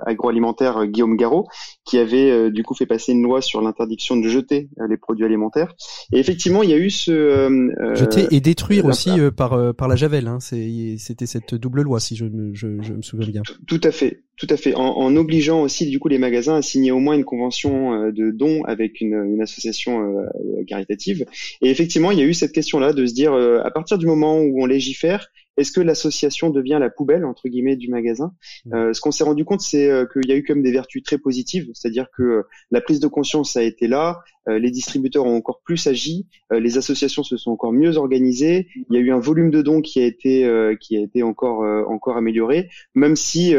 [0.06, 1.46] agroalimentaire Guillaume Garot,
[1.84, 5.74] qui avait du coup fait passer une loi sur l'interdiction de jeter les produits alimentaires.
[6.12, 10.28] Et effectivement, il y a eu ce jeter et détruire aussi par par la javel.
[10.28, 10.38] Hein.
[10.40, 13.42] C'était cette double loi, si je me, je, je me souviens bien.
[13.66, 14.24] Tout à fait.
[14.36, 17.14] Tout à fait, en, en, obligeant aussi du coup les magasins à signer au moins
[17.14, 21.24] une convention euh, de don avec une, une association euh, caritative.
[21.62, 24.06] Et effectivement, il y a eu cette question-là de se dire, euh, à partir du
[24.06, 28.32] moment où on légifère, est-ce que l'association devient la poubelle entre guillemets du magasin?
[28.66, 28.92] Mmh.
[28.92, 31.18] Ce qu'on s'est rendu compte, c'est qu'il y a eu quand même des vertus très
[31.18, 35.86] positives, c'est-à-dire que la prise de conscience a été là, les distributeurs ont encore plus
[35.86, 39.62] agi, les associations se sont encore mieux organisées, il y a eu un volume de
[39.62, 43.54] dons qui a été qui a été encore encore amélioré, même si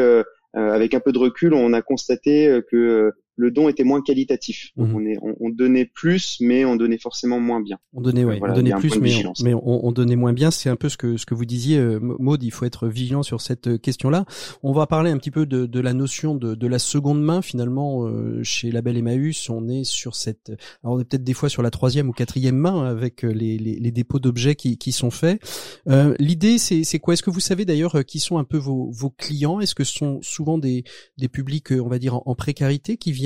[0.56, 4.00] euh, avec un peu de recul, on a constaté euh, que le don était moins
[4.02, 4.72] qualitatif.
[4.76, 4.94] Mhm.
[4.94, 7.78] on, est, on, donnait plus, mais on donnait forcément moins bien.
[7.92, 10.50] On donnait, ouais, on donnait plus, mais, on, mais on, donnait moins bien.
[10.50, 12.42] C'est un peu ce que ce que vous disiez, euh, Maud.
[12.42, 14.24] Il faut être vigilant sur cette euh, question-là.
[14.62, 17.42] On va parler un petit peu de, de la notion de, de, la seconde main.
[17.42, 20.50] Finalement, euh, chez Label Emmaüs, on est sur cette.
[20.82, 23.78] Alors on est peut-être des fois sur la troisième ou quatrième main avec les, les,
[23.78, 25.40] les dépôts d'objets qui, qui sont faits.
[25.88, 27.14] Euh, L'idée, c'est quoi?
[27.14, 29.60] Est-ce que vous savez d'ailleurs qui sont un peu vos, vos clients?
[29.60, 30.84] Est-ce que ce sont souvent des,
[31.18, 33.25] des publics, on va dire, en, en précarité qui viennent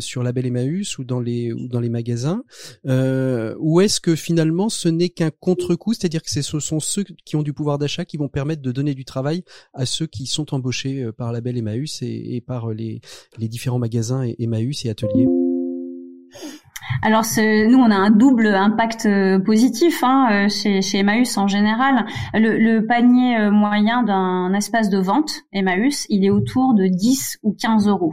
[0.00, 2.42] sur Label Emmaüs ou dans les ou dans les magasins
[2.86, 7.36] euh, Ou est-ce que finalement ce n'est qu'un contre-coup, c'est-à-dire que ce sont ceux qui
[7.36, 9.42] ont du pouvoir d'achat qui vont permettre de donner du travail
[9.74, 13.00] à ceux qui sont embauchés euh, par Label Emmaüs et, et par les,
[13.38, 15.26] les différents magasins Emmaüs et ateliers?
[17.02, 21.46] Alors nous, on a un double impact euh, positif hein, euh, chez, chez Emmaüs en
[21.46, 22.06] général.
[22.34, 27.56] Le, panier euh, moyen d'un espace de vente Emmaüs, il est autour de 10 ou
[27.58, 28.12] 15 euros.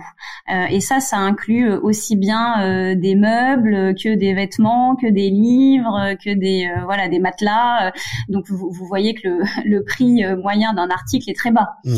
[0.70, 6.34] et ça, ça inclut aussi bien des meubles que des vêtements, que des livres, que
[6.34, 7.92] des voilà des matelas.
[8.30, 11.70] Donc vous, voyez que le, le prix moyen d'un article est très bas.
[11.86, 11.98] Mmh.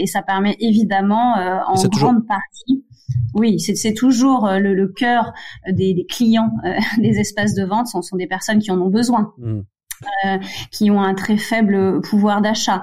[0.00, 2.84] et ça permet évidemment en grande partie
[3.34, 5.32] oui, c'est toujours euh, le, cœur
[5.68, 7.88] des, clients euh, des espaces de vente.
[7.88, 9.60] Ce sont des personnes qui en ont besoin, mmh.
[10.26, 10.38] euh,
[10.70, 12.82] qui ont un très faible pouvoir d'achat.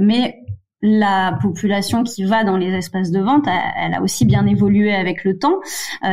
[0.00, 0.38] mais
[0.84, 3.46] la population qui va dans les espaces de vente,
[3.76, 5.60] elle, a aussi bien évolué avec le temps.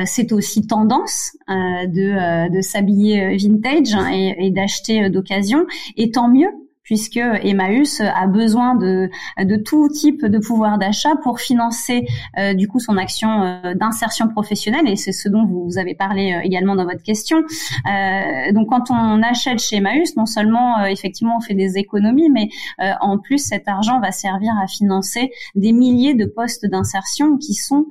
[0.05, 5.65] c'est aussi tendance de, s'habiller vintage hein, et d'acheter d'occasion.
[5.97, 6.51] Et tant mieux
[6.89, 12.08] puisque Emmaüs a besoin de, de tout type de pouvoir d'achat pour financer
[12.39, 16.34] euh, du coup son action euh, d'insertion professionnelle et c'est ce dont vous, avez parlé
[16.34, 17.43] euh, également dans votre question.
[18.56, 22.49] donc quand on achète chez Emmaüs, non seulement effectivement on fait des économies, mais
[23.02, 27.86] en plus cet argent va servir à financer des milliers de postes d'insertion qui sont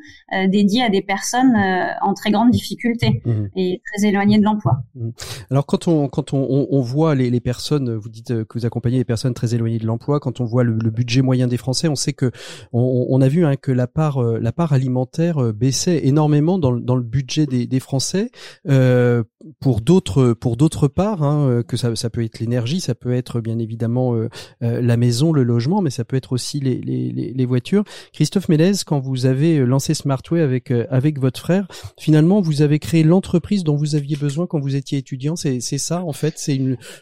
[0.49, 1.57] dédiés à des personnes
[2.01, 3.33] en très grande difficulté mmh.
[3.55, 4.79] et très éloignées de l'emploi.
[4.97, 5.11] Mmh.
[5.51, 8.88] Alors quand on quand on, on voit les, les personnes, vous dites que vous accompagnez
[8.97, 10.21] des personnes très éloignées de l'emploi.
[10.21, 12.31] Quand on voit le, budget moyen des Français, on sait que
[12.73, 16.73] on, a vu hein, que la part euh, la part alimentaire euh, baissait énormément dans,
[16.73, 18.31] dans le budget des, des Français.
[18.69, 19.23] Euh,
[19.61, 23.41] pour d'autres pour d'autres parts, hein, que ça, ça peut être l'énergie, ça peut être
[23.41, 24.15] bien évidemment
[24.61, 27.85] la maison, le logement, mais ça peut être aussi les, les, les voitures.
[28.13, 33.05] Christophe Mélez, quand vous avez lancé Smartway avec avec votre frère, finalement vous avez créé
[33.05, 35.37] l'entreprise dont vous aviez besoin quand vous étiez étudiant.
[35.37, 36.61] C'est ça en fait, c'est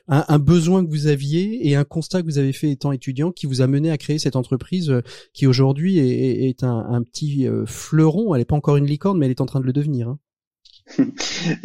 [0.08, 3.32] un, un besoin que vous aviez et un constat que vous avez fait étant étudiant
[3.32, 7.64] qui vous a mené à créer cette entreprise euh, qui aujourd'hui est, un, petit euh,
[7.66, 8.34] fleuron.
[8.34, 10.08] Elle n'est pas encore une licorne, mais elle est en train de le devenir.
[10.08, 10.18] Hein.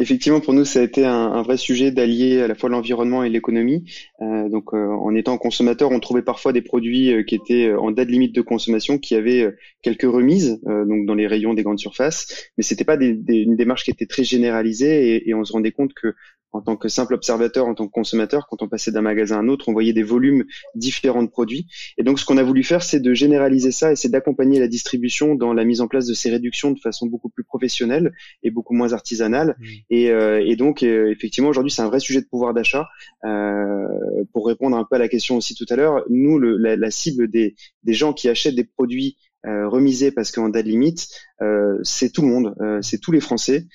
[0.00, 3.28] Effectivement, pour nous, ça a été un, vrai sujet d'allier à la fois l'environnement et
[3.28, 3.84] l'économie.
[4.20, 8.34] Euh, donc, en étant consommateur, on trouvait parfois des produits qui étaient en date limite
[8.34, 12.84] de consommation, qui avaient quelques remises, donc dans les rayons des grandes surfaces, mais c'était
[12.84, 16.14] pas une démarche qui était très généralisée, et, et on se rendait compte que
[16.52, 19.40] en tant que simple observateur, en tant que consommateur, quand on passait d'un magasin à
[19.40, 21.66] un autre, on voyait des volumes différents de produits.
[21.98, 24.68] Et donc, ce qu'on a voulu faire, c'est de généraliser ça et c'est d'accompagner la
[24.68, 28.12] distribution dans la mise en place de ces réductions de façon beaucoup plus professionnelle
[28.42, 29.56] et beaucoup moins artisanale.
[29.58, 29.66] Mmh.
[29.90, 32.88] Et, euh, et, donc, euh, effectivement, aujourd'hui, c'est un vrai sujet de pouvoir d'achat.
[33.24, 33.86] Euh,
[34.32, 36.90] pour répondre un peu à la question aussi tout à l'heure, nous, le, la, la,
[36.90, 41.08] cible des, des gens qui achètent des produits euh, remisé parce qu'en date limite,
[41.40, 43.66] euh, c'est tout le monde, euh, c'est tous les Français.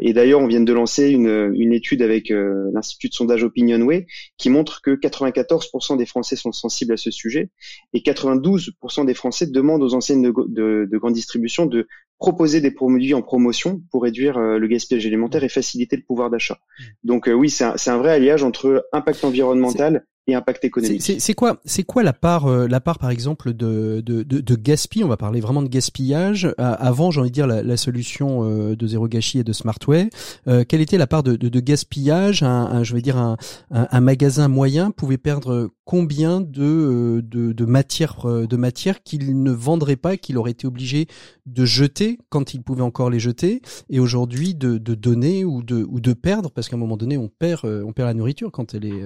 [0.00, 4.06] et d'ailleurs, on vient de lancer une, une étude avec l'institut de sondage Opinionway
[4.38, 7.50] qui montre que 94% des Français sont sensibles à ce sujet
[7.92, 11.86] et 92% des Français demandent aux enseignes de, de, de grande distribution de
[12.18, 16.58] proposer des produits en promotion pour réduire le gaspillage alimentaire et faciliter le pouvoir d'achat.
[17.04, 21.02] Donc oui, c'est un, un, vrai alliage entre impact environnemental et impact économique.
[21.02, 24.54] C'est quoi, c'est quoi la part, euh, la part par exemple de, de, de, de
[24.56, 25.06] gaspillage?
[25.06, 26.52] On va parler vraiment de gaspillage.
[26.58, 30.10] avant, j'ai envie de dire la, la solution euh, de zéro gâchis et de Smartway.
[30.48, 32.42] Euh, quelle était la part de, de, de gaspillage?
[32.42, 33.36] Un, Je vais dire un,
[33.70, 39.52] un, magasin moyen pouvait perdre combien de euh, de, de matières de matière qu'il ne
[39.52, 41.06] vendrait pas, qu'il aurait été obligé
[41.46, 42.05] de jeter?
[42.28, 46.50] Quand il pouvait encore les jeter, et aujourd'hui de, donner ou de ou de perdre
[46.50, 49.02] parce qu'à un moment donné on perd perd la nourriture quand elle est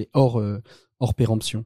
[0.00, 0.58] est hors euh,
[1.00, 1.64] hors péremption.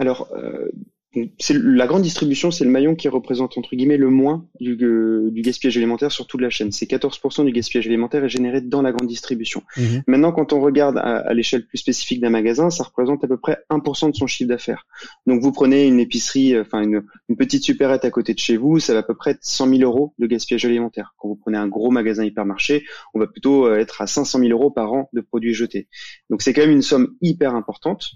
[0.00, 0.70] Euh,
[1.12, 5.42] la grande distribution, c'est le maillon qui représente entre guillemets le moins du, euh, du
[5.42, 6.70] gaspillage alimentaire sur toute la chaîne.
[6.70, 9.64] C'est 14% du gaspillage alimentaire est généré dans la grande distribution.
[9.76, 10.04] Mhm.
[10.06, 13.58] Maintenant, quand on regarde à, l'échelle plus spécifique d'un magasin, ça représente à peu près
[13.70, 14.86] 1% de son chiffre d'affaires.
[15.26, 18.56] Donc, vous prenez une épicerie, euh, enfin une, une, petite supérette à côté de chez
[18.56, 21.14] vous, ça va à peu près 100 000 euros de gaspillage alimentaire.
[21.18, 24.50] Quand vous prenez un gros magasin hypermarché, on va plutôt euh, être à 500 000
[24.50, 25.88] euros par an de produits jetés.
[26.28, 28.10] Donc, c'est quand même une somme hyper importante.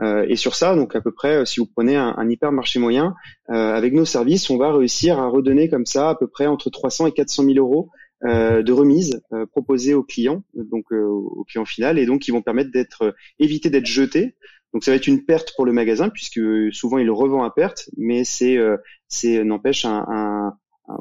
[0.00, 3.14] Euh, et sur ça, donc à peu près, si vous prenez un, un hypermarché moyen,
[3.48, 7.08] avec nos services, on va réussir à redonner comme ça à peu près entre 300
[7.08, 7.90] et 400 000 euros
[8.22, 13.14] de remise proposée aux clients, donc au client final, et donc qui vont permettre d'être
[13.38, 14.34] éviter d'être jetés.
[14.72, 16.40] Donc ça va être une perte pour le magasin puisque
[16.72, 18.58] souvent il le revend à perte, mais c'est
[19.08, 20.52] c'est n'empêche un, un,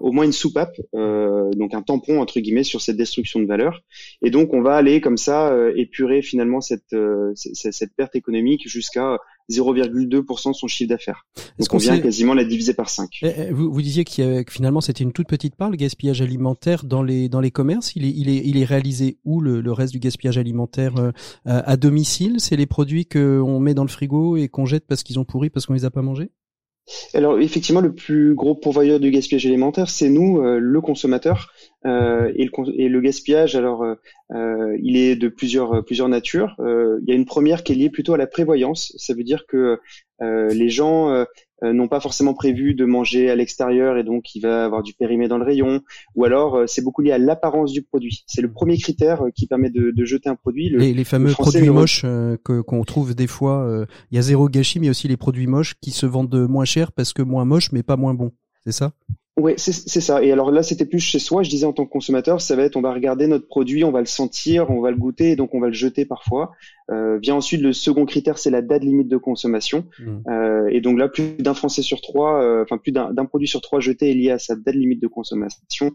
[0.02, 3.82] au moins une soupape, euh, donc un tampon entre guillemets sur cette destruction de valeur.
[4.22, 8.68] Et donc on va aller comme ça euh, épurer finalement cette, euh, cette, perte économique
[8.68, 9.18] jusqu'à
[9.50, 11.26] 0,2% de son chiffre d'affaires.
[11.58, 13.10] Donc on, vient quasiment la diviser par 5.
[13.22, 16.84] Eh, eh, vous, vous disiez que finalement c'était une toute petite part le gaspillage alimentaire
[16.84, 17.96] dans les dans les commerces.
[17.96, 20.94] Il est il est il est réalisé où le, le reste du gaspillage alimentaire
[21.46, 22.36] à domicile?
[22.40, 25.50] C'est les produits qu'on met dans le frigo et qu'on jette parce qu'ils ont pourri
[25.50, 26.32] parce qu'on les a pas mangés?
[27.14, 31.52] Alors effectivement, le plus gros pourvoyeur du gaspillage alimentaire, c'est nous, euh, le consommateur.
[31.86, 36.56] Euh, et, le, et, le, gaspillage, alors, euh, il est de plusieurs plusieurs natures.
[36.60, 38.94] il y a une première qui est liée plutôt à la prévoyance.
[38.98, 39.80] Ça veut dire que
[40.22, 41.26] les gens
[41.64, 44.94] euh, n'ont pas forcément prévu de manger à l'extérieur et donc il va avoir du
[44.94, 45.82] périmé dans le rayon.
[46.16, 48.24] Ou alors euh, c'est beaucoup lié à l'apparence du produit.
[48.28, 50.70] C'est le premier critère euh, qui permet de, de jeter un produit.
[50.70, 53.86] Le, les, les, fameux produits moches que qu'on trouve des fois.
[54.12, 56.92] Il y a zéro gâchis, mais aussi les produits moches qui se vendent moins cher
[56.92, 58.32] parce que moins moches mais pas moins bons.
[58.64, 58.94] C'est ça?
[59.40, 60.24] Oui, c'est ça.
[60.24, 61.44] Et alors là, c'était plus chez soi.
[61.44, 63.92] Je disais en tant que consommateur, ça va être, on va regarder notre produit, on
[63.92, 66.52] va le sentir, on va le goûter, et donc on va le jeter parfois.
[66.92, 69.86] Euh, vient ensuite le second critère, c'est la date limite de consommation.
[70.00, 70.30] Mmh.
[70.30, 73.62] Euh, et donc là, plus d'un Français sur trois, euh, enfin plus d'un produit sur
[73.62, 75.92] trois jeté est lié à sa date limite de consommation.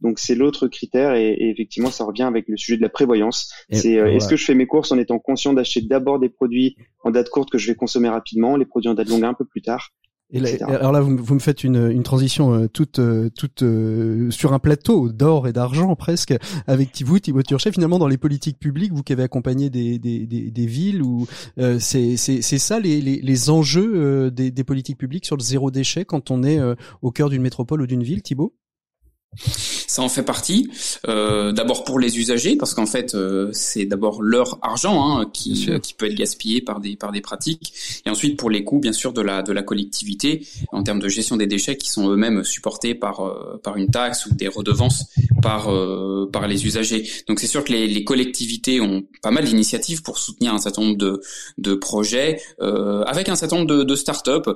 [0.00, 3.52] Donc c'est l'autre critère, et, effectivement, ça revient avec le sujet de la prévoyance.
[3.70, 6.76] C'est euh, est-ce que je fais mes courses en étant conscient d'acheter d'abord des produits
[7.04, 9.44] en date courte que je vais consommer rapidement, les produits en date longue un peu
[9.44, 9.90] plus tard,
[10.30, 14.30] et alors là, vous, vous, me faites une, une transition euh, toute, euh, toute euh,
[14.30, 16.34] sur un plateau d'or et d'argent presque
[16.66, 17.72] avec vous, Thibaut Turchet.
[17.72, 21.26] Finalement, dans les politiques publiques, vous qui avez accompagné des, des, des, des villes, où
[21.78, 26.04] c'est c'est ça les, les, les enjeux des, des politiques publiques sur le zéro déchet
[26.04, 26.60] quand on est
[27.00, 28.54] au cœur d'une métropole ou d'une ville, Thibaut?
[29.36, 30.70] Ça en fait partie.
[31.08, 35.70] Euh, d'abord pour les usagers, parce qu'en fait, euh, c'est d'abord leur argent hein, qui,
[35.82, 38.92] qui peut être gaspillé par des par des pratiques, et ensuite pour les coûts, bien
[38.92, 42.44] sûr, de la de la collectivité en termes de gestion des déchets qui sont eux-mêmes
[42.44, 45.06] supportés par euh, par une taxe ou des redevances
[45.42, 45.70] par
[46.32, 47.08] par les usagers.
[47.26, 50.82] Donc c'est sûr que les, les collectivités ont pas mal d'initiatives pour soutenir un certain
[50.82, 51.20] nombre de
[51.58, 54.48] de projets, avec un certain nombre de, de start-up.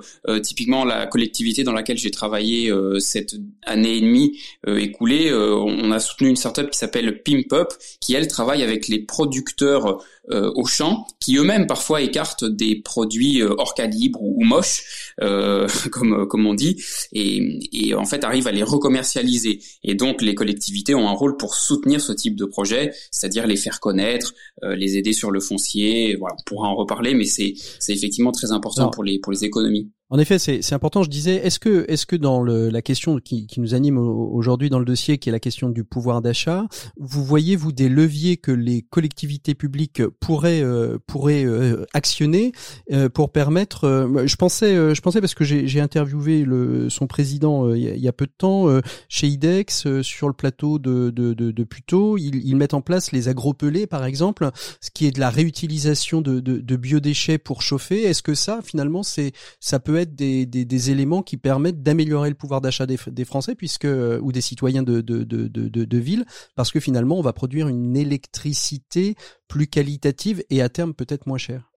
[0.43, 5.99] typiquement, la collectivité dans laquelle j'ai travaillé cette année et demie écoulée euh, on a
[5.99, 10.67] soutenu une startup qui s'appelle Pimp Up, qui elle travaille avec les producteurs euh, au
[10.67, 15.15] champ, qui eux-mêmes parfois écartent des produits euh, hors calibre ou, moches,
[15.91, 16.83] comme comme on dit,
[17.13, 19.61] et, et en fait arrivent à les recommercialiser.
[19.83, 23.57] Et donc les collectivités ont un rôle pour soutenir ce type de projet, c'est-à-dire les
[23.57, 26.17] faire connaître, les aider sur le foncier.
[26.17, 29.45] Voilà, on pourra en reparler, mais c'est c'est effectivement très important pour les pour les
[29.45, 29.91] économies.
[30.13, 31.03] En effet, c'est important.
[31.03, 34.69] Je disais, est-ce que, est-ce que dans le, la question qui, qui nous anime aujourd'hui
[34.69, 36.67] dans le dossier, qui est la question du pouvoir d'achat,
[36.99, 42.53] vous voyez vous des leviers que les collectivités publiques pourraient euh, pourraient euh, actionner
[42.93, 43.85] euh, pour permettre.
[43.85, 48.13] Euh, je pensais, je pensais parce que j'ai interviewé le, son président il y, a,
[48.13, 48.67] peu de temps
[49.09, 52.19] chez IDEX sur le plateau de de, de, de Puteaux.
[52.19, 54.51] Ils, ils, mettent en place les agropelés, par exemple,
[54.83, 58.03] ce qui est de la réutilisation de, de, de biodéchets pour chauffer.
[58.03, 62.61] Est-ce que ça, finalement, c'est ça peut être des, éléments qui permettent d'améliorer le pouvoir
[62.61, 66.25] d'achat des, des, Français puisque euh, ou des citoyens de, de, de, de, de ville
[66.55, 69.15] parce que finalement on va produire une électricité
[69.49, 71.72] plus qualitative et à terme peut-être moins chère.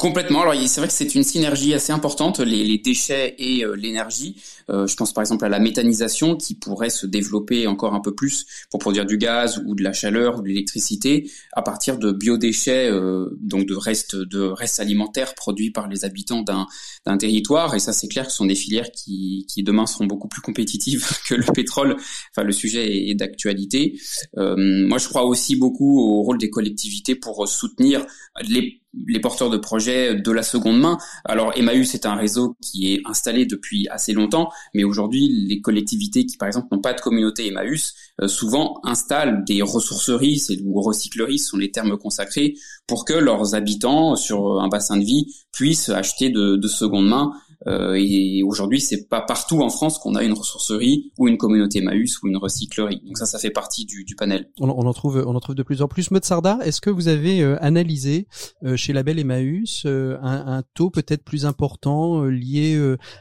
[0.00, 0.42] Complètement.
[0.42, 4.40] Alors c'est vrai que c'est une synergie assez importante, les, les déchets et euh, l'énergie.
[4.70, 8.14] Euh, je pense par exemple à la méthanisation qui pourrait se développer encore un peu
[8.14, 12.12] plus pour produire du gaz ou de la chaleur ou de l'électricité à partir de
[12.12, 17.74] biodéchets, euh, donc de restes de restes alimentaires produits par les habitants d'un territoire.
[17.74, 20.42] Et ça c'est clair que ce sont des filières qui, qui demain seront beaucoup plus
[20.42, 21.96] compétitives que le pétrole.
[22.30, 23.98] Enfin le sujet est, d'actualité.
[24.36, 28.06] moi je crois aussi beaucoup au rôle des collectivités pour soutenir
[28.48, 30.98] les les porteurs de projets de la seconde main.
[31.24, 36.26] Alors Emmaüs est un réseau qui est installé depuis assez longtemps, mais aujourd'hui les collectivités
[36.26, 41.38] qui par exemple n'ont pas de communauté Emmaüs euh, souvent installent des ressourceries ou recycleries,
[41.38, 42.54] ce sont les termes consacrés,
[42.86, 47.32] pour que leurs habitants sur un bassin de vie puissent acheter de, de seconde main
[47.66, 52.22] et aujourd'hui, c'est pas partout en France qu'on a une ressourcerie ou une communauté Maüs
[52.22, 53.02] ou une recyclerie.
[53.04, 54.50] Donc ça, ça fait partie du, du panel.
[54.60, 56.10] On, on, en trouve, on en trouve de plus en plus.
[56.10, 58.28] Motsarda, est-ce que vous avez euh, analysé
[58.64, 62.78] euh, chez Label Emmaüs un, un, taux peut-être plus important lié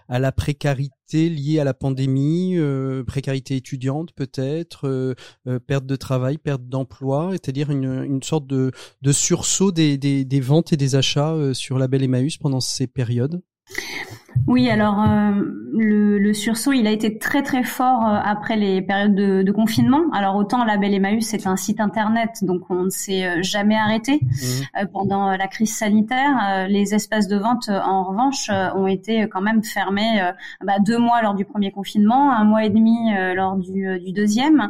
[0.07, 2.57] à la précarité lié à la pandémie,
[3.05, 5.15] précarité étudiante peut-être,
[5.65, 8.71] perte de travail, perte d'emploi, c'est-à-dire une, une sorte de,
[9.01, 13.41] de sursaut des, des, des, ventes et des achats sur Label Emmaüs pendant ces périodes?
[14.47, 15.31] Oui, alors euh,
[15.73, 19.51] le, le, sursaut, il a été très très fort euh, après les périodes de, de,
[19.51, 20.03] confinement.
[20.13, 23.75] Alors autant la Belle Emmaüs, c'est un site internet, donc on ne s'est euh, jamais
[23.75, 24.85] arrêté mmh.
[24.93, 26.67] pendant la crise sanitaire.
[26.69, 30.31] les espaces de vente, en revanche, ont été quand même fermés
[30.63, 34.69] bah, deux mois lors du premier confinement, un mois et demi lors du, du deuxième.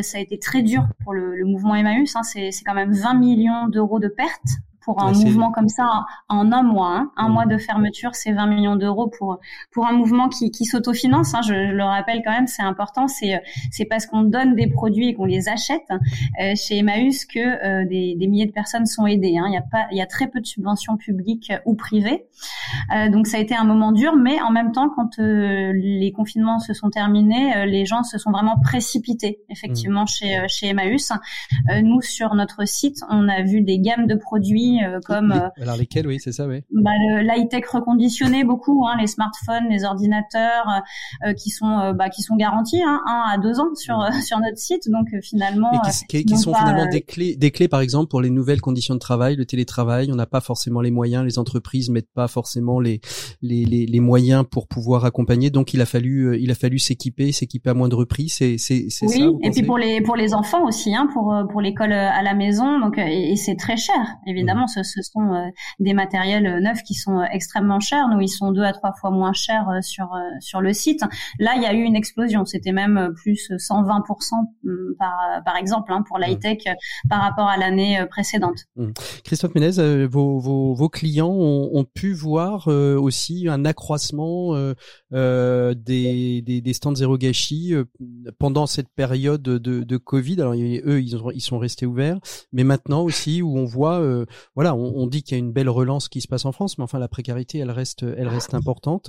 [0.00, 2.16] ça a été très dur pour le, le mouvement Emmaüs.
[2.16, 2.22] Hein.
[2.22, 4.58] C'est quand même 20 millions d'euros de pertes
[4.88, 6.96] pour un mouvement comme ça en un mois.
[6.96, 7.10] Hein.
[7.18, 7.32] Un mm.
[7.32, 9.38] mois de fermeture, c'est 20 millions d'euros pour
[9.70, 11.34] pour un mouvement qui, qui s'autofinance.
[11.34, 11.42] Hein.
[11.46, 13.06] Je, le rappelle quand même, c'est important.
[13.06, 17.38] C'est c'est parce qu'on donne des produits et qu'on les achète euh, chez Emmaüs que
[17.38, 19.36] euh, des, des, milliers de personnes sont aidées.
[19.36, 19.44] Hein.
[19.48, 22.24] Il y a pas, il y a très peu de subventions publiques ou privées.
[22.94, 26.12] Euh, donc ça a été un moment dur, mais en même temps, quand euh, les
[26.12, 30.08] confinements se sont terminés, euh, les gens se sont vraiment précipités effectivement mm.
[30.08, 31.12] chez chez Emmaüs.
[31.82, 35.76] nous sur notre site, on a vu des gammes de produits euh, comme euh, alors
[35.76, 36.62] lesquels oui c'est ça oui.
[36.70, 36.90] bah,
[37.22, 40.82] l'high tech reconditionné beaucoup hein, les smartphones les ordinateurs
[41.26, 44.58] euh, qui sont bah, qui sont garantis hein, un à deux ans sur sur notre
[44.58, 44.88] site.
[44.88, 48.60] Donc finalement et qui, sont finalement des clés des clés par exemple pour les nouvelles
[48.60, 50.10] conditions de travail le télétravail.
[50.12, 53.00] On n'a pas forcément les moyens les entreprises mettent pas forcément les
[53.42, 55.50] les, les, les moyens pour pouvoir accompagner.
[55.50, 58.28] Donc il a fallu il a fallu s'équiper s'équiper à moindre prix.
[58.28, 61.34] C'est c'est c'est oui, ça et puis pour les pour les enfants aussi hein pour
[61.50, 62.78] pour l'école à la maison.
[62.80, 65.48] Donc et, et c'est très cher évidemment ce, sont euh,
[65.78, 68.08] des matériels euh, neufs qui sont euh, extrêmement chers.
[68.08, 70.08] Nous, ils sont deux à trois fois moins chers sur
[70.40, 71.02] sur le site.
[71.38, 72.44] Là, il y a eu une explosion.
[72.44, 74.02] C'était même plus 120%
[74.62, 76.64] mm, par par exemple hein, pour l'high tech
[77.08, 78.66] par rapport à l'année précédente.
[78.76, 78.90] Mmh.
[79.24, 84.54] Christophe Ménez, vos, vos, clients ont, pu voir aussi un accroissement
[85.10, 87.74] des, des, stands zéro gâchis
[88.38, 90.40] pendant cette période de, Covid.
[90.40, 92.18] Alors eux, ils sont restés ouverts,
[92.52, 94.00] mais maintenant aussi où on voit
[94.58, 96.82] voilà, on, dit qu'il y a une belle relance qui se passe en France, mais
[96.82, 99.08] enfin la précarité, elle reste, elle reste importante.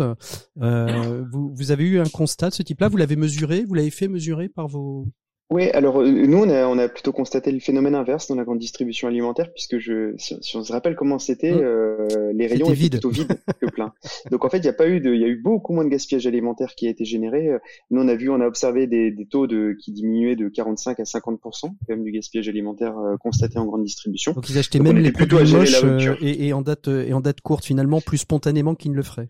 [0.61, 2.87] Euh, vous, vous avez eu un constat de ce type-là?
[2.87, 3.65] Vous l'avez mesuré?
[3.65, 5.07] Vous l'avez fait mesurer par vos
[5.51, 8.43] oui, alors euh, nous, on a, on a plutôt constaté le phénomène inverse dans la
[8.43, 11.61] grande distribution alimentaire, puisque je, si, on se rappelle comment c'était, mmh.
[11.61, 13.91] euh, les rayons étaient plutôt vides que pleins.
[14.29, 15.83] Donc en fait, il n'y a pas eu de, il y a eu beaucoup moins
[15.83, 17.49] de gaspillage alimentaire qui a été généré.
[17.89, 20.99] Nous, on a vu, on a observé des, des taux de qui diminuaient de 45
[20.99, 24.33] à 50% quand même du gaspillage alimentaire euh, constaté en grande distribution.
[24.33, 25.83] Donc ils achetaient même les produits moches
[26.21, 29.29] et, et, en date et en date courte finalement, plus spontanément qu'ils ne le feraient.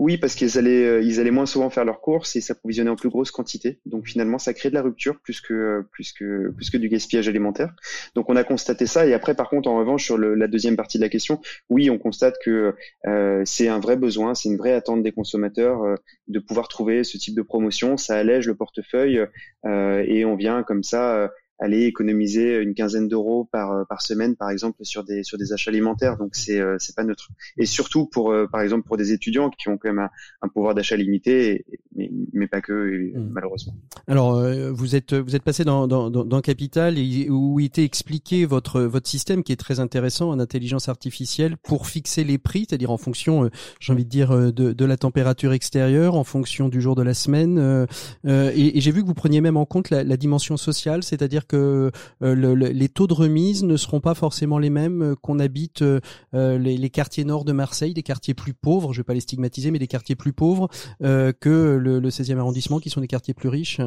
[0.00, 2.96] Oui, parce qu'ils allaient, euh, ils allaient moins souvent faire leurs courses et s'approvisionner en
[2.96, 3.80] plus grosse quantité.
[3.84, 7.28] Donc finalement, ça crée de la rupture plus que plus que plus que du gaspillage
[7.28, 7.74] alimentaire.
[8.14, 9.06] Donc on a constaté ça.
[9.06, 11.90] Et après, par contre, en revanche, sur le, la deuxième partie de la question, oui,
[11.90, 12.74] on constate que
[13.06, 15.96] euh, c'est un vrai besoin, c'est une vraie attente des consommateurs euh,
[16.28, 17.98] de pouvoir trouver ce type de promotion.
[17.98, 19.26] Ça allège le portefeuille
[19.66, 21.30] euh, et on vient comme ça
[21.60, 25.52] aller économiser une quinzaine d'euros par euh, par semaine par exemple sur des sur des
[25.52, 26.16] achats alimentaires.
[26.16, 27.28] Donc c'est euh, c'est pas neutre.
[27.58, 30.08] Et surtout pour euh, par exemple pour des étudiants qui ont quand même
[30.42, 33.28] un, pouvoir d'achat limité mais, mais pas que mmh.
[33.30, 33.74] malheureusement.
[34.06, 34.42] Alors
[34.72, 39.08] vous êtes vous êtes passé dans dans dans Capital et où était expliqué votre votre
[39.08, 43.50] système qui est très intéressant en intelligence artificielle pour fixer les prix c'est-à-dire en fonction
[43.80, 47.14] j'ai envie de dire de, de la température extérieure en fonction du jour de la
[47.14, 47.86] semaine
[48.24, 51.46] et, et j'ai vu que vous preniez même en compte la, la dimension sociale c'est-à-dire
[51.50, 51.90] que
[52.22, 55.98] euh, les taux de remise ne seront pas forcément les mêmes euh, qu'on habite euh,
[56.32, 59.78] les, quartiers nord de Marseille, des quartiers plus pauvres, je vais pas les stigmatiser, mais
[59.78, 60.68] des quartiers plus pauvres
[61.00, 63.80] que le, 16e arrondissement, qui sont des quartiers plus riches.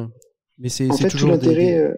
[0.58, 1.96] Mais c'est toujours l'intérêt.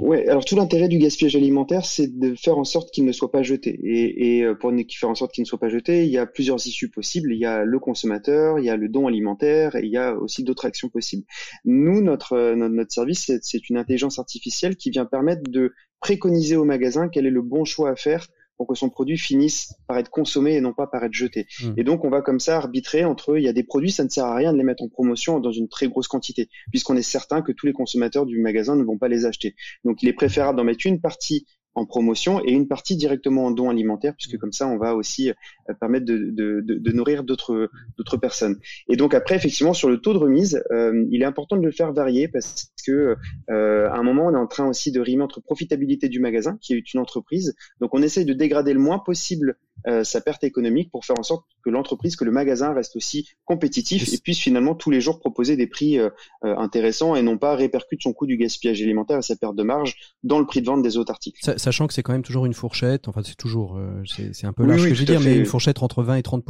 [0.00, 3.32] Ouais, alors tout l'intérêt du gaspillage alimentaire, c'est de faire en sorte qu'il ne soit
[3.32, 3.70] pas jeté.
[3.82, 6.64] Et, et pour faire en sorte qu'il ne soit pas jeté, il y a plusieurs
[6.66, 7.32] issues possibles.
[7.32, 10.14] Il y a le consommateur, il y a le don alimentaire, et il y a
[10.14, 11.24] aussi d'autres actions possibles.
[11.64, 16.64] Nous, notre, notre, notre service, c'est une intelligence artificielle qui vient permettre de préconiser au
[16.64, 18.28] magasin quel est le bon choix à faire
[18.58, 21.46] pour que son produit finisse par être consommé et non pas par être jeté.
[21.62, 21.72] Mmh.
[21.78, 24.08] Et donc on va comme ça arbitrer entre il y a des produits ça ne
[24.10, 27.02] sert à rien de les mettre en promotion dans une très grosse quantité puisqu'on est
[27.02, 29.54] certain que tous les consommateurs du magasin ne vont pas les acheter.
[29.84, 31.46] Donc il est préférable d'en mettre une partie
[31.78, 34.38] en promotion et une partie directement en don alimentaire puisque mmh.
[34.38, 38.58] comme ça on va aussi euh, permettre de, de, de, de nourrir d'autres d'autres personnes.
[38.88, 41.72] Et donc après effectivement sur le taux de remise, euh, il est important de le
[41.72, 43.16] faire varier parce que
[43.50, 46.58] euh, à un moment on est en train aussi de rimer entre profitabilité du magasin
[46.60, 49.56] qui est une entreprise, donc on essaye de dégrader le moins possible
[49.86, 53.28] euh, sa perte économique pour faire en sorte que l'entreprise, que le magasin reste aussi
[53.44, 56.10] compétitif et puisse finalement tous les jours proposer des prix euh,
[56.44, 59.62] euh, intéressants et non pas répercute son coût du gaspillage alimentaire et sa perte de
[59.62, 61.38] marge dans le prix de vente des autres articles.
[61.56, 64.82] Sachant que c'est quand même toujours une fourchette, enfin c'est toujours, c'est un peu large
[64.82, 66.44] ce que je veux dire, mais une fourchette entre 20 et 30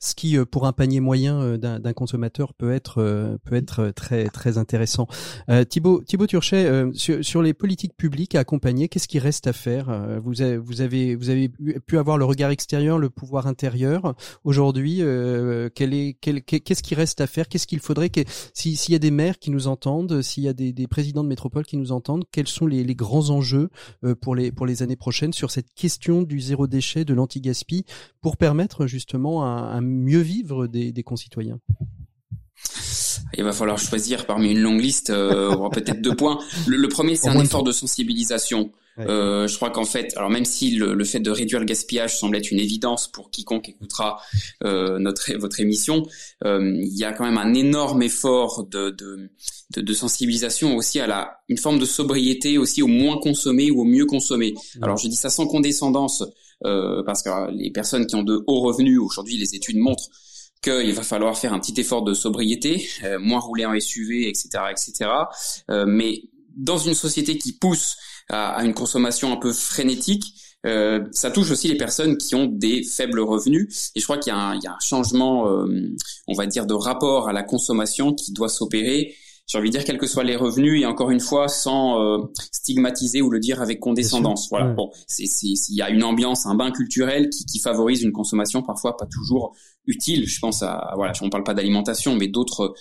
[0.00, 5.06] ce qui pour un panier moyen d'un consommateur peut être peut être très très intéressant.
[5.68, 10.20] Thibaut Thibaut Turchet, sur, sur, les politiques publiques à accompagner, qu'est-ce qui reste à faire?
[10.22, 14.14] Vous avez vous avez vous avez pu avoir le regard extérieur, le pouvoir intérieur.
[14.44, 14.98] Aujourd'hui,
[15.74, 17.48] qu'est-ce qui reste à faire?
[17.48, 18.20] Qu'est-ce qu'il faudrait que
[18.54, 21.64] s'il y a des maires qui nous entendent, s'il y a des, présidents de métropole
[21.64, 23.70] qui nous entendent, quels sont les, grands enjeux
[24.20, 27.84] pour les pour les années prochaines sur cette question du zéro déchet, de l'anti-gaspi,
[28.20, 31.58] pour permettre justement un, mieux vivre des, des concitoyens?
[33.34, 36.38] Il va falloir choisir parmi une longue liste, euh, peut-être deux points.
[36.66, 38.70] Le, premier, c'est un effort de sensibilisation.
[38.98, 42.36] Euh, je crois qu'en fait, alors même si le, fait de réduire le gaspillage semble
[42.36, 44.20] être une évidence pour quiconque écoutera
[44.64, 46.06] euh, notre votre émission,
[46.44, 49.30] euh, il y a quand même un énorme effort de, de,
[49.74, 53.80] de, de, sensibilisation aussi à la une forme de sobriété aussi au moins consommer ou
[53.80, 54.54] au mieux consommer.
[54.82, 56.22] Alors je dis ça sans condescendance
[56.64, 60.10] euh, parce que les personnes qui ont de hauts revenus aujourd'hui, les études montrent
[60.62, 64.48] qu'il va falloir faire un petit effort de sobriété, euh, moins rouler en SUV, etc.,
[64.70, 65.10] etc.
[65.70, 66.22] Euh, mais
[66.54, 67.96] dans une société qui pousse
[68.28, 72.46] à, à une consommation un peu frénétique, euh, ça touche aussi les personnes qui ont
[72.46, 73.90] des faibles revenus.
[73.94, 75.66] Et je crois qu'il y, y, a un changement, euh,
[76.28, 79.14] on va dire, de rapport à la consommation qui doit s'opérer
[79.48, 82.18] j'ai envie de dire quels que soient les revenus et encore une fois sans euh,
[82.52, 84.48] stigmatiser ou le dire avec condescendance.
[84.50, 84.72] Voilà.
[84.72, 88.96] Bon, il y a une ambiance, un bain culturel qui, qui, favorise une consommation parfois
[88.96, 89.54] pas toujours
[89.86, 90.28] utile.
[90.28, 92.72] Je pense à voilà, on parle pas d'alimentation, mais d'autres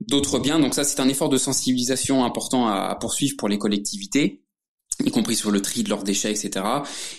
[0.00, 0.58] d'autres biens.
[0.58, 4.42] Donc ça, c'est un effort de sensibilisation important à poursuivre pour les collectivités
[5.04, 6.64] y compris sur le tri de leurs déchets, etc.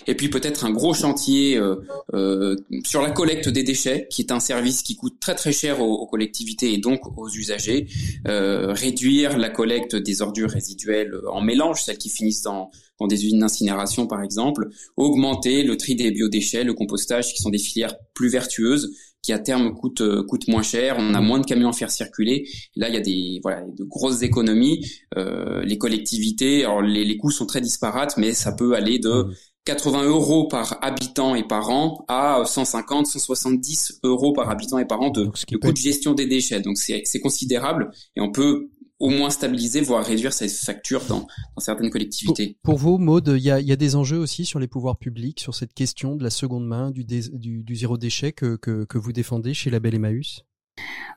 [0.06, 1.76] Et puis peut-être un gros chantier euh,
[2.12, 5.80] euh, sur la collecte des déchets, qui est un service qui coûte très très cher
[5.80, 7.88] aux, collectivités et donc aux usagers.
[8.28, 13.24] Euh, réduire la collecte des ordures résiduelles en mélange, celles qui finissent dans, dans des
[13.24, 14.68] usines d'incinération par exemple.
[14.96, 19.38] Augmenter le tri des biodéchets, le compostage, qui sont des filières plus vertueuses qui à
[19.38, 20.96] terme coûte euh, coûte moins cher.
[20.98, 22.48] On a moins de camions à faire circuler.
[22.76, 24.86] Là, il y a des voilà de grosses économies.
[25.16, 29.26] Euh, les collectivités, alors les, les coûts sont très disparates, mais ça peut aller de
[29.66, 35.00] 80 euros par habitant et par an à 150, 170 euros par habitant et par
[35.00, 36.60] an de, de coût de gestion des déchets.
[36.60, 38.70] Donc c'est considérable et on peut
[39.00, 41.26] au moins stabiliser, voire réduire ces factures dans,
[41.58, 42.58] certaines collectivités.
[42.62, 45.72] Pour, vous, Maude, il y a, des enjeux aussi sur les pouvoirs publics, sur cette
[45.72, 50.44] question de la seconde main, du, zéro déchet que, vous défendez chez la Belle Emmaüs?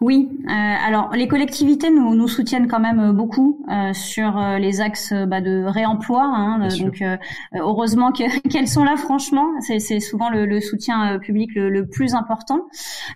[0.04, 4.58] Oui, euh, alors les collectivités nous, nous soutiennent quand même euh, beaucoup euh, sur euh,
[4.58, 6.24] les axes bah, de réemploi.
[6.26, 7.02] Hein, donc
[7.54, 8.12] heureusement
[8.50, 8.98] qu'elles sont là.
[8.98, 12.68] Franchement, c'est souvent le, le soutien public le, le, plus important.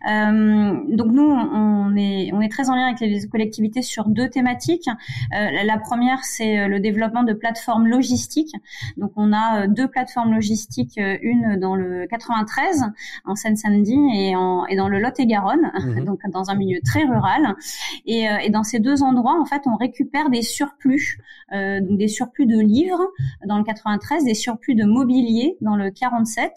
[0.05, 4.89] donc nous, on est on est très en lien avec les collectivités sur deux thématiques.
[5.31, 8.55] la première, c'est le développement de plateformes logistiques.
[8.95, 12.85] Donc on a deux plateformes logistiques, une dans le 93
[13.25, 15.71] en Seine-Saint-Denis et, en, et dans le Lot-et-Garonne.
[15.83, 16.05] Mhm.
[16.07, 17.55] Donc dans un milieu très rural.
[18.05, 21.19] Et, euh, et, dans ces deux endroits, en fait, on récupère des surplus,
[21.53, 23.01] euh, donc des surplus de livres
[23.45, 26.53] dans le 93, des surplus de mobilier dans le 47.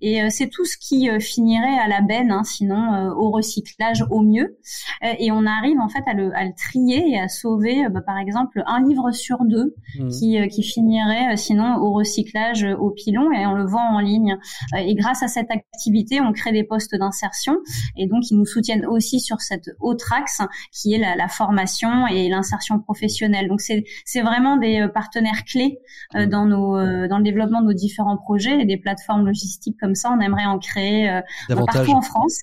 [0.00, 4.20] Et euh, c'est tout ce qui finirait à la benne, hein, sinon au recyclage au
[4.20, 4.56] mieux.
[5.02, 8.18] et on arrive en fait à le, à le trier et à sauver, bah, par
[8.18, 10.08] exemple, un livre sur deux mmh.
[10.08, 14.38] qui, qui finirait sinon au recyclage au pilon et on le vend en ligne.
[14.76, 17.58] et grâce à cette activité, on crée des postes d'insertion
[17.96, 20.42] et donc ils nous soutiennent aussi aussi sur cette autre axe
[20.72, 23.48] qui est la, la formation et l'insertion professionnelle.
[23.48, 25.78] Donc c'est c'est vraiment des euh, partenaires clés
[26.14, 26.28] euh, mmh.
[26.28, 29.94] dans nos euh, dans le développement de nos différents projets et des plateformes logistiques comme
[29.94, 30.14] ça.
[30.16, 32.40] On aimerait en créer partout en France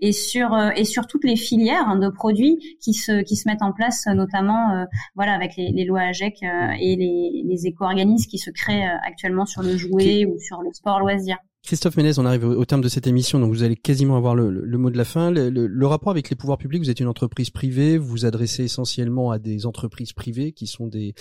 [0.00, 3.62] et sur et sur toutes les filières hein, de produits qui se qui se mettent
[3.62, 8.50] en place notamment voilà avec les, les lois AGEC et les, les éco-organismes qui se
[8.50, 11.36] créent actuellement sur le jouet ou sur le sport loisir.
[11.64, 14.50] Christophe Ménez, on arrive au terme de cette émission, donc vous allez quasiment avoir le,
[14.76, 15.30] mot de la fin.
[15.30, 19.30] Le, rapport avec les pouvoirs publics, vous êtes une entreprise privée, vous vous adressez essentiellement
[19.30, 21.14] à des entreprises privées qui sont des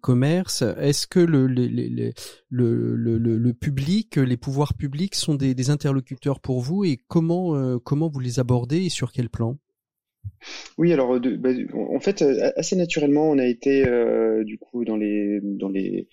[0.00, 0.62] commerces.
[0.78, 1.48] Est-ce que le,
[3.52, 8.38] public, les pouvoirs publics sont des, interlocuteurs pour vous et comment euh, comment vous les
[8.38, 9.58] abordez et sur quel plan?
[10.78, 12.22] Oui, alors bah, en fait,
[12.56, 16.06] assez naturellement, on a été euh, du coup dans les euh,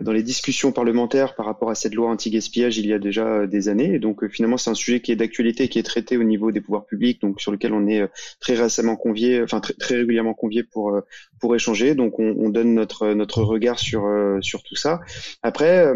[0.00, 3.46] dans les discussions parlementaires par rapport à cette loi anti-gaspillage il y a déjà euh,
[3.46, 3.94] des années.
[3.94, 6.52] Et donc euh, finalement, c'est un sujet qui est d'actualité, qui est traité au niveau
[6.52, 8.08] des pouvoirs publics, donc sur lequel on est
[8.40, 11.00] très récemment convié, enfin très, très régulièrement convié pour
[11.40, 11.94] pour échanger.
[11.94, 14.06] Donc on, on donne notre notre regard sur
[14.40, 15.00] sur tout ça.
[15.42, 15.86] Après,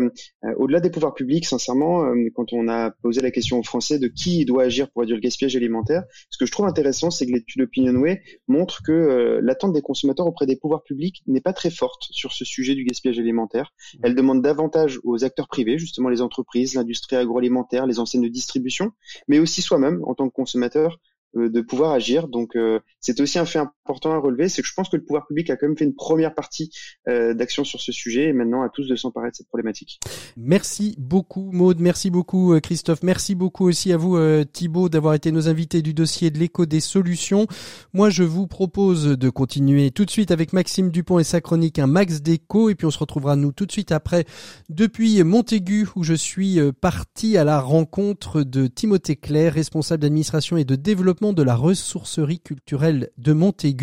[0.57, 4.45] au-delà des pouvoirs publics, sincèrement, quand on a posé la question aux Français de qui
[4.45, 7.63] doit agir pour réduire le gaspillage alimentaire, ce que je trouve intéressant, c'est que l'étude
[7.63, 12.33] Opinionway montre que l'attente des consommateurs auprès des pouvoirs publics n'est pas très forte sur
[12.33, 13.73] ce sujet du gaspillage alimentaire.
[14.03, 18.93] Elle demande davantage aux acteurs privés, justement les entreprises, l'industrie agroalimentaire, les enseignes de distribution,
[19.29, 20.99] mais aussi soi-même en tant que consommateur
[21.37, 22.29] euh, de pouvoir agir.
[22.29, 23.61] Donc euh, c'est aussi un fait
[23.91, 25.85] important à relever, c'est que je pense que le pouvoir public a quand même fait
[25.85, 26.71] une première partie
[27.09, 30.01] euh, d'action sur ce sujet et maintenant à tous de s'emparer de cette problématique.
[30.37, 35.15] Merci beaucoup Maude, merci beaucoup euh, Christophe, merci beaucoup aussi à vous euh, Thibaut d'avoir
[35.15, 37.47] été nos invités du dossier de l'écho des solutions.
[37.93, 41.79] Moi je vous propose de continuer tout de suite avec Maxime Dupont et sa chronique
[41.79, 44.25] un max d'écho et puis on se retrouvera nous tout de suite après
[44.69, 50.65] depuis Montaigu où je suis parti à la rencontre de Timothée Claire, responsable d'administration et
[50.65, 53.80] de développement de la ressourcerie culturelle de Montaigu.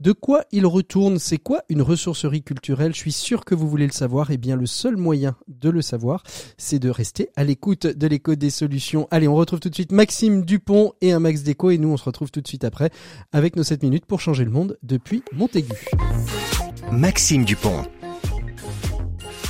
[0.00, 1.18] De quoi il retourne?
[1.18, 2.94] C'est quoi une ressourcerie culturelle?
[2.94, 4.30] Je suis sûr que vous voulez le savoir.
[4.30, 6.22] Et eh bien, le seul moyen de le savoir,
[6.58, 9.08] c'est de rester à l'écoute de l'écho des solutions.
[9.10, 11.70] Allez, on retrouve tout de suite Maxime Dupont et un Max Déco.
[11.70, 12.90] Et nous, on se retrouve tout de suite après
[13.32, 15.86] avec nos 7 minutes pour changer le monde depuis Montaigu.
[16.90, 17.82] Maxime Dupont.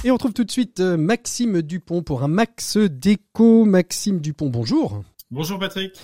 [0.04, 3.64] Et on retrouve tout de suite euh, Maxime Dupont pour un Max Déco.
[3.64, 5.02] Maxime Dupont, bonjour.
[5.32, 5.94] Bonjour Patrick.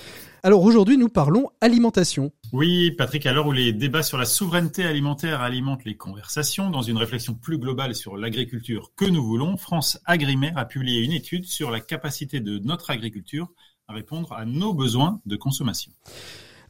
[0.42, 2.32] Alors aujourd'hui, nous parlons alimentation.
[2.54, 6.80] Oui, Patrick, à l'heure où les débats sur la souveraineté alimentaire alimentent les conversations, dans
[6.80, 11.44] une réflexion plus globale sur l'agriculture que nous voulons, France Agrimaire a publié une étude
[11.44, 13.48] sur la capacité de notre agriculture
[13.86, 15.92] à répondre à nos besoins de consommation.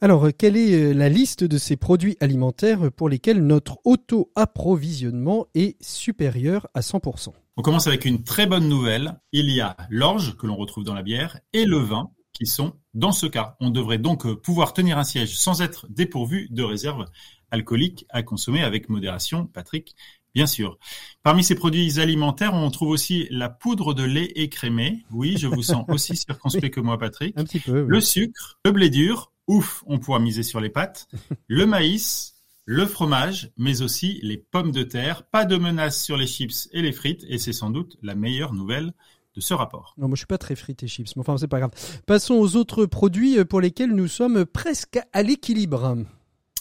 [0.00, 5.80] Alors, quelle est euh, la liste de ces produits alimentaires pour lesquels notre auto-approvisionnement est
[5.80, 9.20] supérieur à 100% On commence avec une très bonne nouvelle.
[9.30, 12.74] Il y a l'orge que l'on retrouve dans la bière et le vin qui sont
[12.94, 13.56] dans ce cas.
[13.58, 17.06] On devrait donc euh, pouvoir tenir un siège sans être dépourvu de réserves
[17.50, 19.96] alcooliques à consommer avec modération, Patrick,
[20.36, 20.78] bien sûr.
[21.24, 25.04] Parmi ces produits alimentaires, on trouve aussi la poudre de lait écrémé.
[25.10, 27.36] Oui, je vous sens aussi circonspect que moi, Patrick.
[27.36, 27.84] Un petit peu.
[27.88, 29.32] Le sucre, le blé dur.
[29.48, 31.08] Ouf, on pourra miser sur les pâtes.
[31.48, 32.36] le maïs,
[32.66, 35.24] le fromage, mais aussi les pommes de terre.
[35.24, 38.52] Pas de menace sur les chips et les frites, et c'est sans doute la meilleure
[38.52, 38.92] nouvelle
[39.36, 39.94] ce rapport.
[39.98, 41.70] Non, moi je suis pas très frites et chips, mais enfin c'est pas grave.
[42.06, 45.96] Passons aux autres produits euh, pour lesquels nous sommes presque à l'équilibre.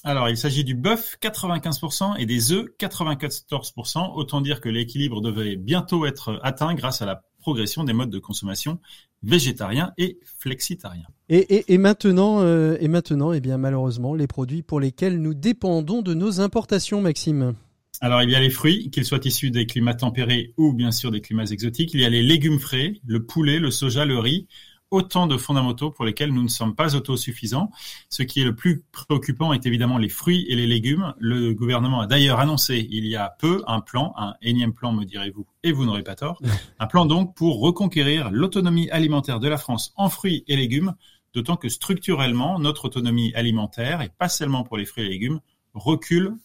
[0.03, 4.13] Alors, il s'agit du bœuf 95% et des œufs 94%.
[4.15, 8.19] Autant dire que l'équilibre devait bientôt être atteint grâce à la progression des modes de
[8.19, 8.79] consommation
[9.23, 11.07] végétariens et flexitariens.
[11.29, 16.01] Et, et, maintenant, euh, et maintenant, eh bien malheureusement, les produits pour lesquels nous dépendons
[16.01, 17.55] de nos importations, Maxime.
[17.99, 21.09] Alors, il y a les fruits, qu'ils soient issus des climats tempérés ou bien sûr
[21.09, 21.93] des climats exotiques.
[21.93, 24.47] Il y a les légumes frais, le poulet, le soja, le riz.
[24.89, 27.71] Autant de fondamentaux pour lesquels nous ne sommes pas autosuffisants.
[28.09, 31.13] Ce qui est le plus préoccupant est évidemment les fruits et les légumes.
[31.17, 35.03] Le gouvernement a d'ailleurs annoncé il y a peu un plan, un énième plan me
[35.03, 36.41] direz-vous, et vous n'aurez pas tort,
[36.79, 40.93] un plan donc pour reconquérir l'autonomie alimentaire de la France en fruits et légumes,
[41.33, 45.41] d'autant que structurellement notre autonomie alimentaire, et pas seulement pour les fruits et légumes,
[45.73, 46.37] recule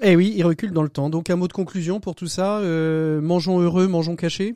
[0.00, 1.10] eh oui, il recule dans le temps.
[1.10, 2.58] Donc un mot de conclusion pour tout ça.
[2.58, 4.54] Euh, mangeons heureux, mangeons cachés.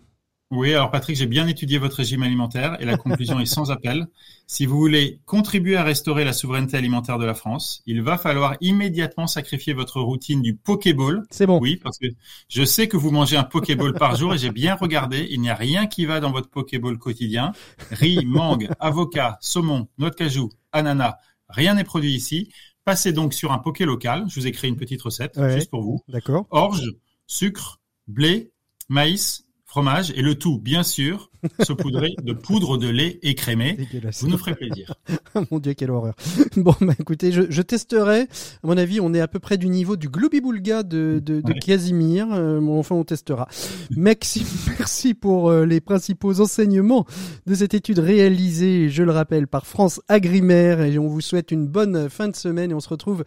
[0.52, 4.06] Oui, alors Patrick, j'ai bien étudié votre régime alimentaire et la conclusion est sans appel.
[4.46, 8.56] Si vous voulez contribuer à restaurer la souveraineté alimentaire de la France, il va falloir
[8.60, 11.22] immédiatement sacrifier votre routine du Pokéball.
[11.30, 11.58] C'est bon.
[11.58, 12.08] Oui, parce que
[12.50, 15.26] je sais que vous mangez un Pokéball par jour et j'ai bien regardé.
[15.30, 17.52] Il n'y a rien qui va dans votre Pokéball quotidien.
[17.90, 21.16] Riz, mangue, avocat, saumon, noix de cajou, ananas.
[21.48, 22.50] Rien n'est produit ici.
[22.84, 24.24] Passez donc sur un poké local.
[24.28, 26.00] Je vous ai créé une petite recette juste pour vous.
[26.08, 26.46] D'accord.
[26.50, 26.94] Orge,
[27.26, 28.52] sucre, blé,
[28.88, 31.30] maïs, fromage et le tout, bien sûr,
[31.62, 33.76] saupoudré de poudre de lait écrémé.
[34.20, 34.94] Vous nous ferez plaisir.
[35.50, 36.14] Mon Dieu, quelle horreur.
[36.56, 38.20] Bon, bah, écoutez, je, je, testerai.
[38.22, 38.26] À
[38.66, 42.28] mon avis, on est à peu près du niveau du Gloobie-Boulga de, de, de Casimir.
[42.32, 43.48] Euh, enfin, on testera.
[43.96, 44.46] Maxime,
[44.78, 47.06] merci pour euh, les principaux enseignements
[47.46, 50.82] de cette étude réalisée, je le rappelle, par France Agrimaire.
[50.82, 53.24] Et on vous souhaite une bonne fin de semaine et on se retrouve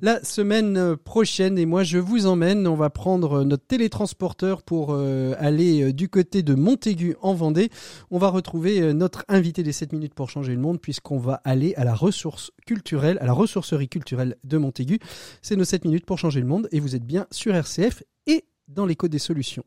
[0.00, 1.58] la semaine prochaine.
[1.58, 2.66] Et moi, je vous emmène.
[2.66, 7.57] On va prendre notre télétransporteur pour euh, aller du côté de Montaigu en Vendée
[8.10, 11.40] on va retrouver euh, notre invité des 7 minutes pour changer le monde puisqu'on va
[11.44, 14.98] aller à la ressource culturelle, à la ressourcerie culturelle de Montaigu.
[15.42, 18.44] C'est nos 7 minutes pour changer le monde et vous êtes bien sur RCF et
[18.68, 19.64] dans l'écho des solutions.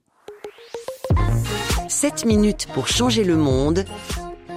[1.87, 3.85] 7 minutes pour changer le monde,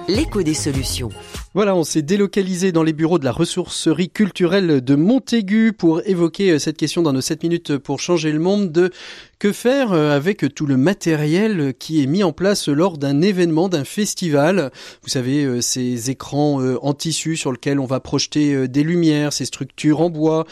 [0.07, 1.09] l'écho des solutions.
[1.55, 6.51] Voilà, on s'est délocalisé dans les bureaux de la ressourcerie culturelle de Montaigu pour évoquer
[6.51, 8.91] euh, cette question dans nos 7 minutes pour changer le monde de
[9.39, 13.69] que faire euh, avec tout le matériel qui est mis en place lors d'un événement,
[13.69, 14.69] d'un festival
[15.01, 19.45] Vous savez, euh, ces écrans en tissu sur lesquels on va projeter des lumières, ces
[19.45, 20.45] structures en bois,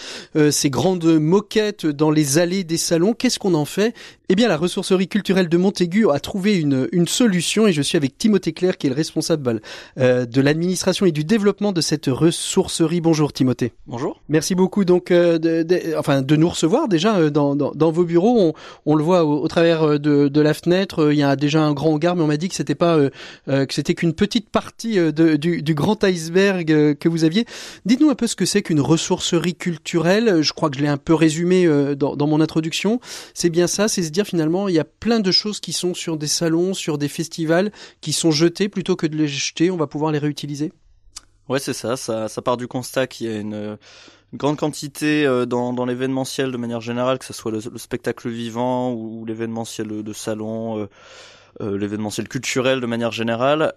[0.51, 3.13] ces grandes moquettes dans les allées des salons.
[3.13, 3.93] Qu'est-ce qu'on en fait?
[4.29, 7.97] Eh bien, la ressourcerie culturelle de Montaigu a trouvé une, une solution et je suis
[7.97, 9.61] avec Timothée Claire qui est le responsable
[9.97, 13.01] de l'administration l'administration et du développement de cette ressourcerie.
[13.01, 13.73] Bonjour Timothée.
[13.87, 14.21] Bonjour.
[14.29, 18.03] Merci beaucoup donc euh, de, enfin de nous recevoir déjà euh, dans, dans, dans vos
[18.03, 18.39] bureaux.
[18.39, 18.53] On,
[18.85, 21.11] on le voit au, travers de, de, la fenêtre.
[21.11, 22.99] Il y a déjà un grand hangar, mais on m'a dit que c'était pas
[23.47, 26.65] que c'était qu'une petite partie de, du, du, grand iceberg
[26.97, 27.45] que vous aviez.
[27.85, 30.41] Dites-nous un peu ce que c'est qu'une ressourcerie culturelle.
[30.41, 32.99] Je crois que je l'ai un peu résumé dans, dans mon introduction.
[33.33, 35.93] C'est bien ça, c'est se dire finalement il y a plein de choses qui sont
[35.93, 37.71] sur des salons, sur des festivals,
[38.01, 39.71] qui sont jetées plutôt que de les jeter.
[39.71, 40.71] On va pouvoir les réutiliser.
[41.49, 42.29] Ouais, c'est ça, ça.
[42.29, 43.77] Ça part du constat qu'il y a une,
[44.33, 48.91] grande quantité euh, dans, dans l'événementiel de manière générale, que ce soit le, spectacle vivant
[48.93, 50.79] ou, l'événementiel de salon.
[50.79, 50.89] Euh,
[51.61, 53.73] euh, l'événementiel culturel de manière générale,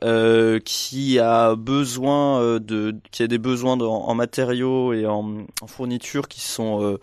[0.64, 6.40] qui a besoin de, qui a des besoins en matériaux et en, en fournitures qui
[6.40, 6.98] sont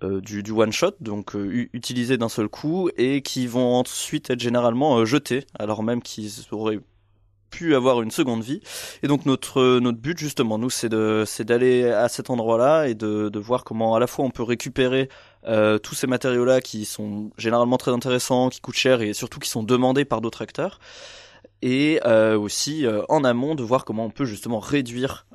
[0.00, 1.34] du, du, one shot, donc
[1.74, 6.80] utilisés d'un seul coup, et qui vont ensuite être généralement jetés, alors même qu'ils auraient
[7.74, 8.60] avoir une seconde vie.
[9.02, 12.94] Et donc notre notre but justement, nous, c'est de c'est d'aller à cet endroit-là et
[12.94, 15.08] de, de voir comment à la fois on peut récupérer
[15.46, 19.48] euh, tous ces matériaux-là qui sont généralement très intéressants, qui coûtent cher et surtout qui
[19.48, 20.78] sont demandés par d'autres acteurs
[21.60, 25.26] et euh, aussi euh, en amont de voir comment on peut justement réduire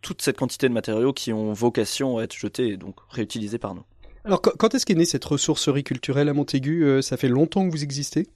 [0.00, 3.74] toute cette quantité de matériaux qui ont vocation à être jetés et donc réutilisés par
[3.74, 3.84] nous.
[4.24, 7.00] Alors quand est-ce qu'est née cette ressourcerie culturelle à Montaigu?
[7.02, 8.28] Ça fait longtemps que vous existez?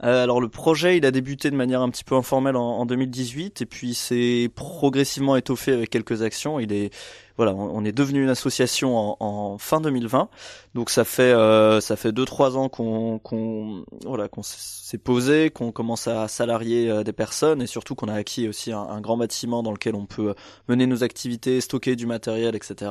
[0.00, 3.62] Alors le projet, il a débuté de manière un petit peu informelle en, en 2018
[3.62, 6.60] et puis c'est progressivement étoffé avec quelques actions.
[6.60, 6.90] Il est
[7.38, 10.28] voilà, on, est devenu une association en, en, fin 2020.
[10.74, 15.50] Donc ça fait euh, ça fait deux trois ans qu'on qu'on voilà qu'on s'est posé,
[15.50, 19.00] qu'on commence à salarier euh, des personnes et surtout qu'on a acquis aussi un, un,
[19.00, 20.34] grand bâtiment dans lequel on peut
[20.68, 22.90] mener nos activités, stocker du matériel, etc.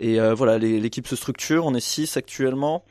[0.00, 1.66] Et euh, voilà, l'équipe se structure.
[1.66, 2.84] On est six actuellement.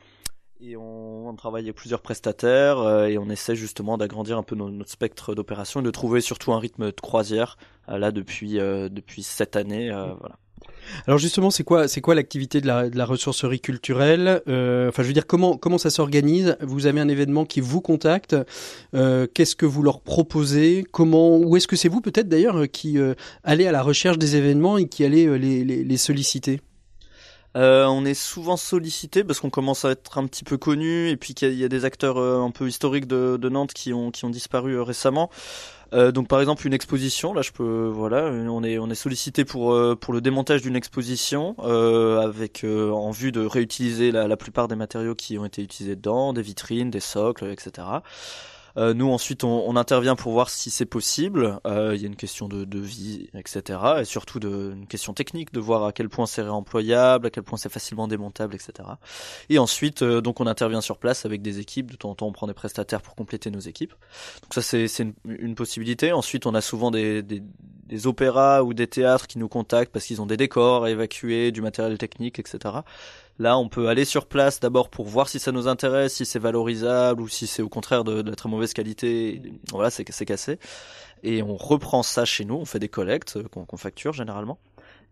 [0.60, 4.56] Et on, on, travaille avec plusieurs prestataires euh, et on essaie justement d'agrandir un peu
[4.56, 8.88] notre, spectre d'opération et de trouver surtout un rythme de croisière euh, là depuis euh,
[8.88, 9.90] depuis cette année.
[9.90, 10.36] voilà.
[11.06, 15.06] Alors justement, c'est quoi, c'est quoi l'activité de la, de la ressourcerie culturelle Enfin, je
[15.06, 16.56] veux dire, comment comment ça s'organise?
[16.60, 18.34] Vous avez un événement qui vous contacte.
[18.92, 20.84] Qu'est-ce que vous leur proposez?
[20.90, 22.98] Comment Ou est-ce que c'est vous peut-être d'ailleurs qui
[23.44, 26.60] allez à la recherche des événements et qui allez les, les, les solliciter?
[27.56, 31.16] Euh, on est souvent sollicité parce qu'on commence à être un petit peu connu et
[31.16, 34.26] puis qu'il y, a des acteurs euh, un peu historiques de, Nantes qui ont qui
[34.26, 35.30] ont disparu euh, récemment.
[35.92, 40.20] donc par exemple une exposition, là je peux voilà, on est sollicité pour pour le
[40.20, 45.46] démontage d'une exposition avec en vue de réutiliser la, la plupart des matériaux qui ont
[45.46, 47.86] été utilisés dedans, des vitrines, des socles, etc.
[48.78, 51.58] Euh, nous ensuite on, intervient pour voir si c'est possible.
[51.66, 53.80] Euh, il y a une question de, de vie, etc.
[54.00, 57.42] Et surtout de, une question technique de voir à quel point c'est réemployable, à quel
[57.42, 58.88] point c'est facilement démontable, etc.
[59.48, 61.90] Et ensuite euh, donc on intervient sur place avec des équipes.
[61.90, 63.94] De temps en temps on prend des prestataires pour compléter nos équipes.
[64.42, 66.12] Donc ça c'est une, une, possibilité.
[66.12, 67.42] Ensuite on a souvent des, des,
[67.88, 71.50] des opéras ou des théâtres qui nous contactent parce qu'ils ont des décors à évacuer,
[71.50, 72.76] du matériel technique, etc.
[73.38, 76.38] Là, on peut aller sur place d'abord pour voir si ça nous intéresse, si c'est
[76.38, 79.42] valorisable ou si c'est au contraire de, la très mauvaise qualité.
[79.70, 80.58] Voilà, c'est cassé.
[81.22, 84.58] Et on reprend ça chez nous, on fait des collectes euh, qu'on facture généralement.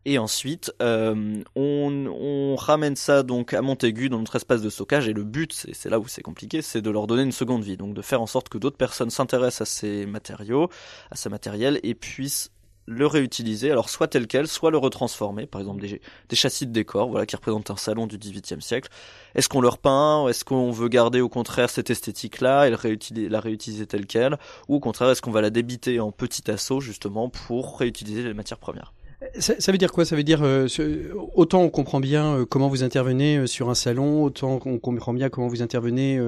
[0.05, 5.09] Et ensuite, euh, on, on, ramène ça donc à Montaigu dans notre espace de stockage.
[5.09, 7.77] Et le but, c'est là où c'est compliqué, c'est de leur donner une seconde vie.
[7.77, 10.69] Donc de faire en sorte que d'autres personnes s'intéressent à ces matériaux,
[11.11, 12.53] à ces matériels, et puissent
[12.87, 17.09] le réutiliser, alors soit tel quel, soit le retransformer, par exemple des, châssis de décor,
[17.09, 18.89] voilà, qui représentent un salon du XVIIIe siècle.
[19.35, 23.87] Est-ce qu'on leur peint, est-ce qu'on veut garder au contraire cette esthétique-là et la réutiliser,
[23.87, 27.79] telle quelle, ou au contraire est-ce qu'on va la débiter en petit assaut justement pour
[27.79, 28.93] réutiliser les matières premières?
[29.39, 30.05] Ça, ça, veut dire quoi?
[30.05, 30.67] Ça veut dire euh,
[31.35, 35.13] autant on comprend bien euh, comment vous intervenez euh, sur un salon, autant on comprend
[35.13, 36.21] bien comment vous intervenez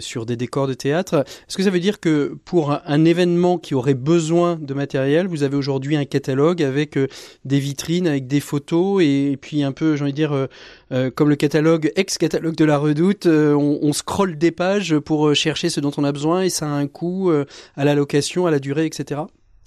[0.00, 1.24] sur des décors de théâtre.
[1.48, 5.42] Est-ce que ça veut dire que pour un, événement qui aurait besoin de matériel, vous
[5.42, 6.98] avez aujourd'hui un catalogue avec
[7.44, 10.48] des vitrines, avec des photos et, puis un peu, j'ai envie de dire,
[11.14, 15.80] comme le catalogue ex-catalogue de la Redoute, on, on scrolle des pages pour chercher ce
[15.80, 17.32] dont on a besoin et ça a un coût
[17.76, 19.22] à la location, à la durée, etc.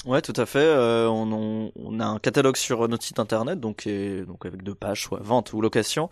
[0.06, 0.60] Ouais, tout à fait.
[0.60, 3.88] Euh, on, on, a un catalogue sur notre site internet, donc,
[4.28, 6.10] donc avec deux pages, soit vente ou location.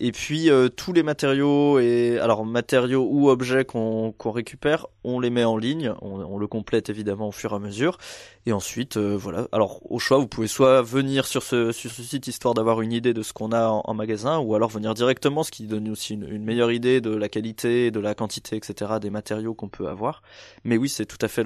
[0.00, 5.20] Et puis euh, tous les matériaux et alors matériaux ou objets qu'on qu'on récupère, on
[5.20, 5.92] les met en ligne.
[6.02, 7.98] On, on, le complète évidemment au fur et à mesure.
[8.46, 9.48] Et ensuite, euh, voilà.
[9.52, 12.92] Alors au choix, vous pouvez soit venir sur ce sur ce site histoire d'avoir une
[12.92, 16.14] idée de ce qu'on a en, magasin, ou alors venir directement, ce qui donne aussi
[16.14, 18.92] une, une meilleure idée de la qualité, de la quantité, etc.
[19.00, 20.22] des matériaux qu'on peut avoir.
[20.64, 21.44] Mais oui, c'est tout à fait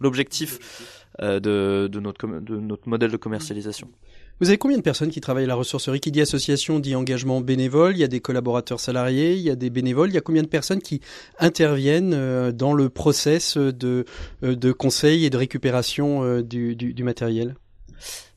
[0.00, 0.58] l'objectif.
[1.20, 3.90] Euh, de, de, notre, de notre modèle de commercialisation.
[4.42, 7.40] Vous avez combien de personnes qui travaillent à la ressourcerie Qui dit association dit engagement
[7.40, 7.92] bénévole?
[7.94, 10.10] Il y a des collaborateurs salariés, il y a des bénévoles.
[10.10, 11.00] Il y a combien de personnes qui
[11.38, 14.04] interviennent euh, dans le process de,
[14.42, 17.54] euh, de conseil et de récupération euh, du matériel?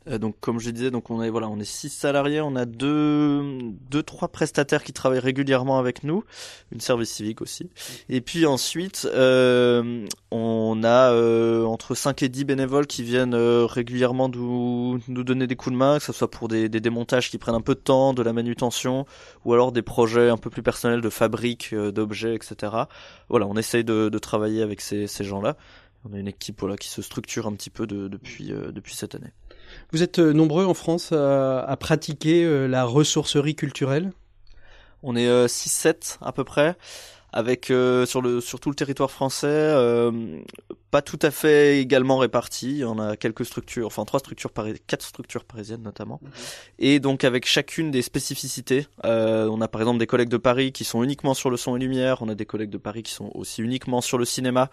[0.08, 2.66] Euh, donc comme je disais, donc on est voilà, on est six salariés, on a
[2.66, 3.42] deux,
[3.90, 6.24] deux trois prestataires qui travaillent régulièrement avec nous,
[6.72, 7.70] une service civique aussi.
[8.10, 13.66] Et puis ensuite, euh, on a euh, entre 5 et 10 bénévoles qui viennent euh,
[13.66, 17.30] régulièrement nous, nous donner des coups de main, que ce soit pour des, des, démontages
[17.30, 19.06] qui prennent un peu de temps, de la manutention,
[19.44, 22.74] ou alors des projets un peu plus personnels de fabrique d'objets, etc.
[23.30, 25.58] Voilà, on essaye de, de travailler avec ces, ces gens-là.
[26.08, 29.16] On a une équipe voilà qui se structure un petit peu de, depuis depuis cette
[29.16, 29.34] année.
[29.92, 34.12] Vous êtes euh, nombreux en France à, à pratiquer euh, la ressourcerie culturelle?
[35.04, 36.76] On est 6-7 euh, à peu près
[37.36, 40.40] avec euh, sur le sur tout le territoire français euh,
[40.90, 42.84] pas tout à fait également répartis.
[42.86, 44.52] On a quelques structures enfin trois structures
[44.88, 46.22] quatre structures parisiennes notamment.
[46.24, 46.28] Mmh.
[46.80, 50.72] et donc avec chacune des spécificités euh, on a par exemple des collègues de Paris
[50.72, 52.22] qui sont uniquement sur le son et lumière.
[52.22, 54.70] On a des collègues de Paris qui sont aussi uniquement sur le cinéma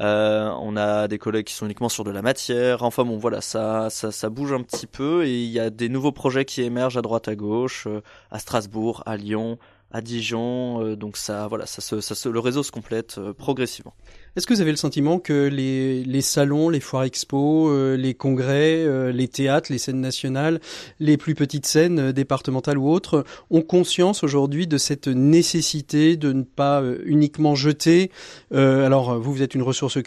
[0.00, 2.82] euh, on a des collègues qui sont uniquement sur de la matière.
[2.82, 5.88] Enfin bon, voilà, ça, ça, ça bouge un petit peu et il y a des
[5.88, 9.58] nouveaux projets qui émergent à droite à gauche, euh, à Strasbourg, à Lyon,
[9.90, 10.82] à Dijon.
[10.82, 13.94] Euh, donc ça, voilà, ça se, ça se, le réseau se complète progressivement.
[14.38, 18.14] Est-ce que vous avez le sentiment que les, les salons, les foires expo, euh, les
[18.14, 20.60] congrès, euh, les théâtres, les scènes nationales,
[21.00, 26.32] les plus petites scènes euh, départementales ou autres ont conscience aujourd'hui de cette nécessité de
[26.32, 28.12] ne pas uniquement jeter
[28.52, 29.98] Alors vous, vous êtes une ressource,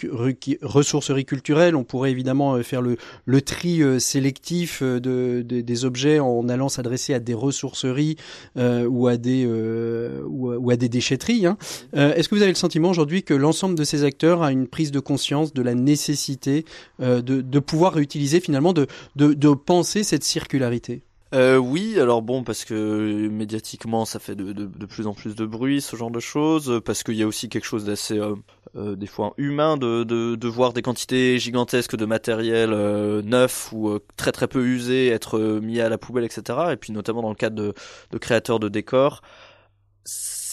[0.62, 6.48] ressourcerie culturelle, on pourrait évidemment faire le, le tri sélectif de, de, des objets en
[6.48, 8.16] allant s'adresser à des ressourceries
[8.56, 11.46] ou à des ou, à des déchetteries.
[11.46, 11.58] Hein.
[11.94, 14.92] Est-ce que vous avez le sentiment aujourd'hui que l'ensemble de ces acteurs a une prise
[14.92, 16.66] de conscience de la nécessité
[17.02, 21.04] euh, de, pouvoir réutiliser finalement, de, de, penser cette circularité
[21.34, 25.46] euh, oui, alors bon, parce que médiatiquement, ça fait de, de, plus en plus de
[25.46, 29.08] bruit, ce genre de choses, parce qu'il y a aussi quelque chose d'assez, euh, des
[29.08, 32.72] fois, humain de, de, de, voir des quantités gigantesques de matériel
[33.24, 36.60] neuf ou très très peu usé être mis à la poubelle, etc.
[36.74, 37.74] Et puis notamment dans le cadre de,
[38.12, 39.22] de créateurs de décors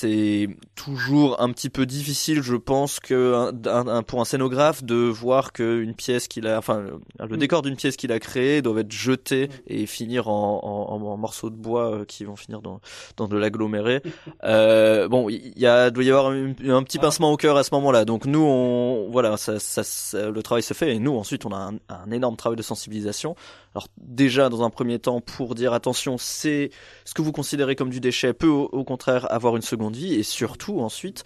[0.01, 5.53] c'est toujours un petit peu difficile, je pense, que un, pour un scénographe de voir
[5.53, 6.84] qu'une pièce qu'il a, enfin,
[7.18, 7.36] le mm.
[7.36, 9.51] décor d'une pièce qu'il a créée doit être jeté mm.
[9.66, 12.80] et finir en, en, en, morceaux de bois euh, qui vont finir dans,
[13.16, 14.03] dans de l'aggloméré.
[14.44, 17.74] euh, bon, il y, a doit y avoir un, petit pincement au cœur à ce
[17.74, 18.05] moment-là.
[18.05, 21.57] Donc nous, on, voilà, ça, ça, le travail se fait et nous ensuite on a
[21.57, 23.34] un, un énorme travail de sensibilisation.
[23.74, 26.70] Alors déjà dans un premier temps pour dire attention, c'est
[27.05, 30.22] ce que vous considérez comme du déchet peut au contraire avoir une seconde vie et
[30.22, 31.24] surtout ensuite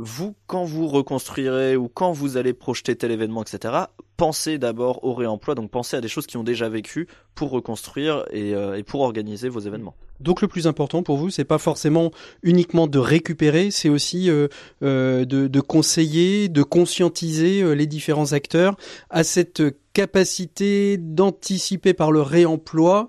[0.00, 3.74] vous, quand vous reconstruirez ou quand vous allez projeter tel événement, etc.,
[4.16, 8.24] pensez d'abord au réemploi, donc pensez à des choses qui ont déjà vécu pour reconstruire
[8.30, 9.94] et, euh, et, pour organiser vos événements.
[10.18, 12.10] Donc le plus important pour vous, c'est pas forcément
[12.42, 14.48] uniquement de récupérer, c'est aussi euh,
[14.82, 18.76] euh, de, de, conseiller, de conscientiser les différents acteurs
[19.10, 23.08] à cette capacité d'anticiper par le réemploi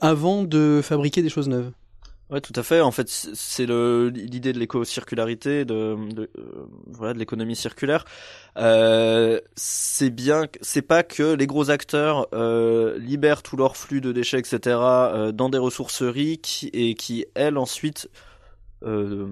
[0.00, 1.70] avant de fabriquer des choses neuves.
[2.28, 2.80] Ouais, tout à fait.
[2.80, 8.04] En fait, c'est l'idée de l'éco-circularité, de, de euh, voilà, de l'économie circulaire.
[8.58, 14.10] Euh, c'est bien, c'est pas que les gros acteurs euh, libèrent tout leur flux de
[14.10, 18.08] déchets, etc., euh, dans des ressourceries qui, et qui elles ensuite
[18.84, 19.26] euh,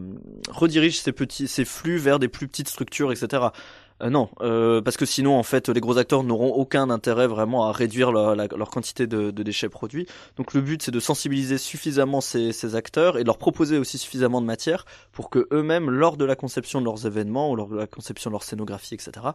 [0.48, 3.44] redirigent ces petits, ces flux vers des plus petites structures, etc.
[4.02, 7.68] Euh, non, euh, parce que sinon, en fait, les gros acteurs n'auront aucun intérêt vraiment
[7.68, 10.06] à réduire leur, quantité de, déchets produits.
[10.36, 14.40] Donc le but, c'est de sensibiliser suffisamment ces, acteurs et de leur proposer aussi suffisamment
[14.40, 17.76] de matière pour que eux-mêmes, lors de la conception de leurs événements ou lors de
[17.76, 19.26] la conception de leur scénographie, etc.,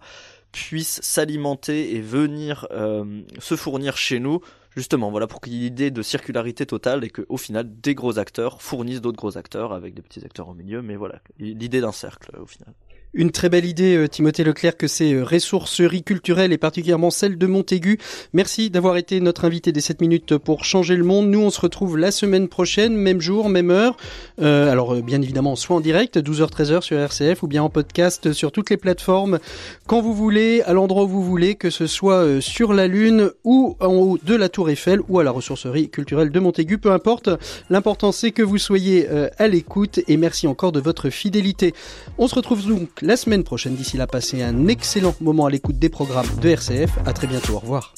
[0.51, 4.41] puissent s'alimenter et venir euh, se fournir chez nous
[4.75, 7.93] justement voilà pour qu'il y ait l'idée de circularité totale et que au final des
[7.93, 11.81] gros acteurs fournissent d'autres gros acteurs avec des petits acteurs au milieu mais voilà l'idée
[11.81, 12.73] d'un cercle au final
[13.13, 17.37] une très belle idée, euh, Timothée Leclerc, que ces euh, ressourceries culturelles et particulièrement celle
[17.37, 17.97] de Montaigu.
[18.33, 21.27] Merci d'avoir été notre invité des 7 minutes pour changer le monde.
[21.29, 23.97] Nous, on se retrouve la semaine prochaine, même jour, même heure.
[24.41, 28.31] Euh, alors, euh, bien évidemment, soit en direct, 12h-13h sur RCF, ou bien en podcast
[28.31, 29.39] sur toutes les plateformes,
[29.87, 33.75] quand vous voulez, à l'endroit où vous voulez, que ce soit sur la Lune ou
[33.79, 37.29] en haut de la Tour Eiffel ou à la ressourcerie culturelle de Montaigu, peu importe.
[37.69, 39.07] L'important, c'est que vous soyez
[39.37, 41.73] à l'écoute et merci encore de votre fidélité.
[42.17, 42.61] On se retrouve
[43.01, 43.75] la semaine prochaine.
[43.75, 46.91] D'ici là, passez un excellent moment à l'écoute des programmes de RCF.
[47.05, 47.53] À très bientôt.
[47.53, 47.93] Au revoir.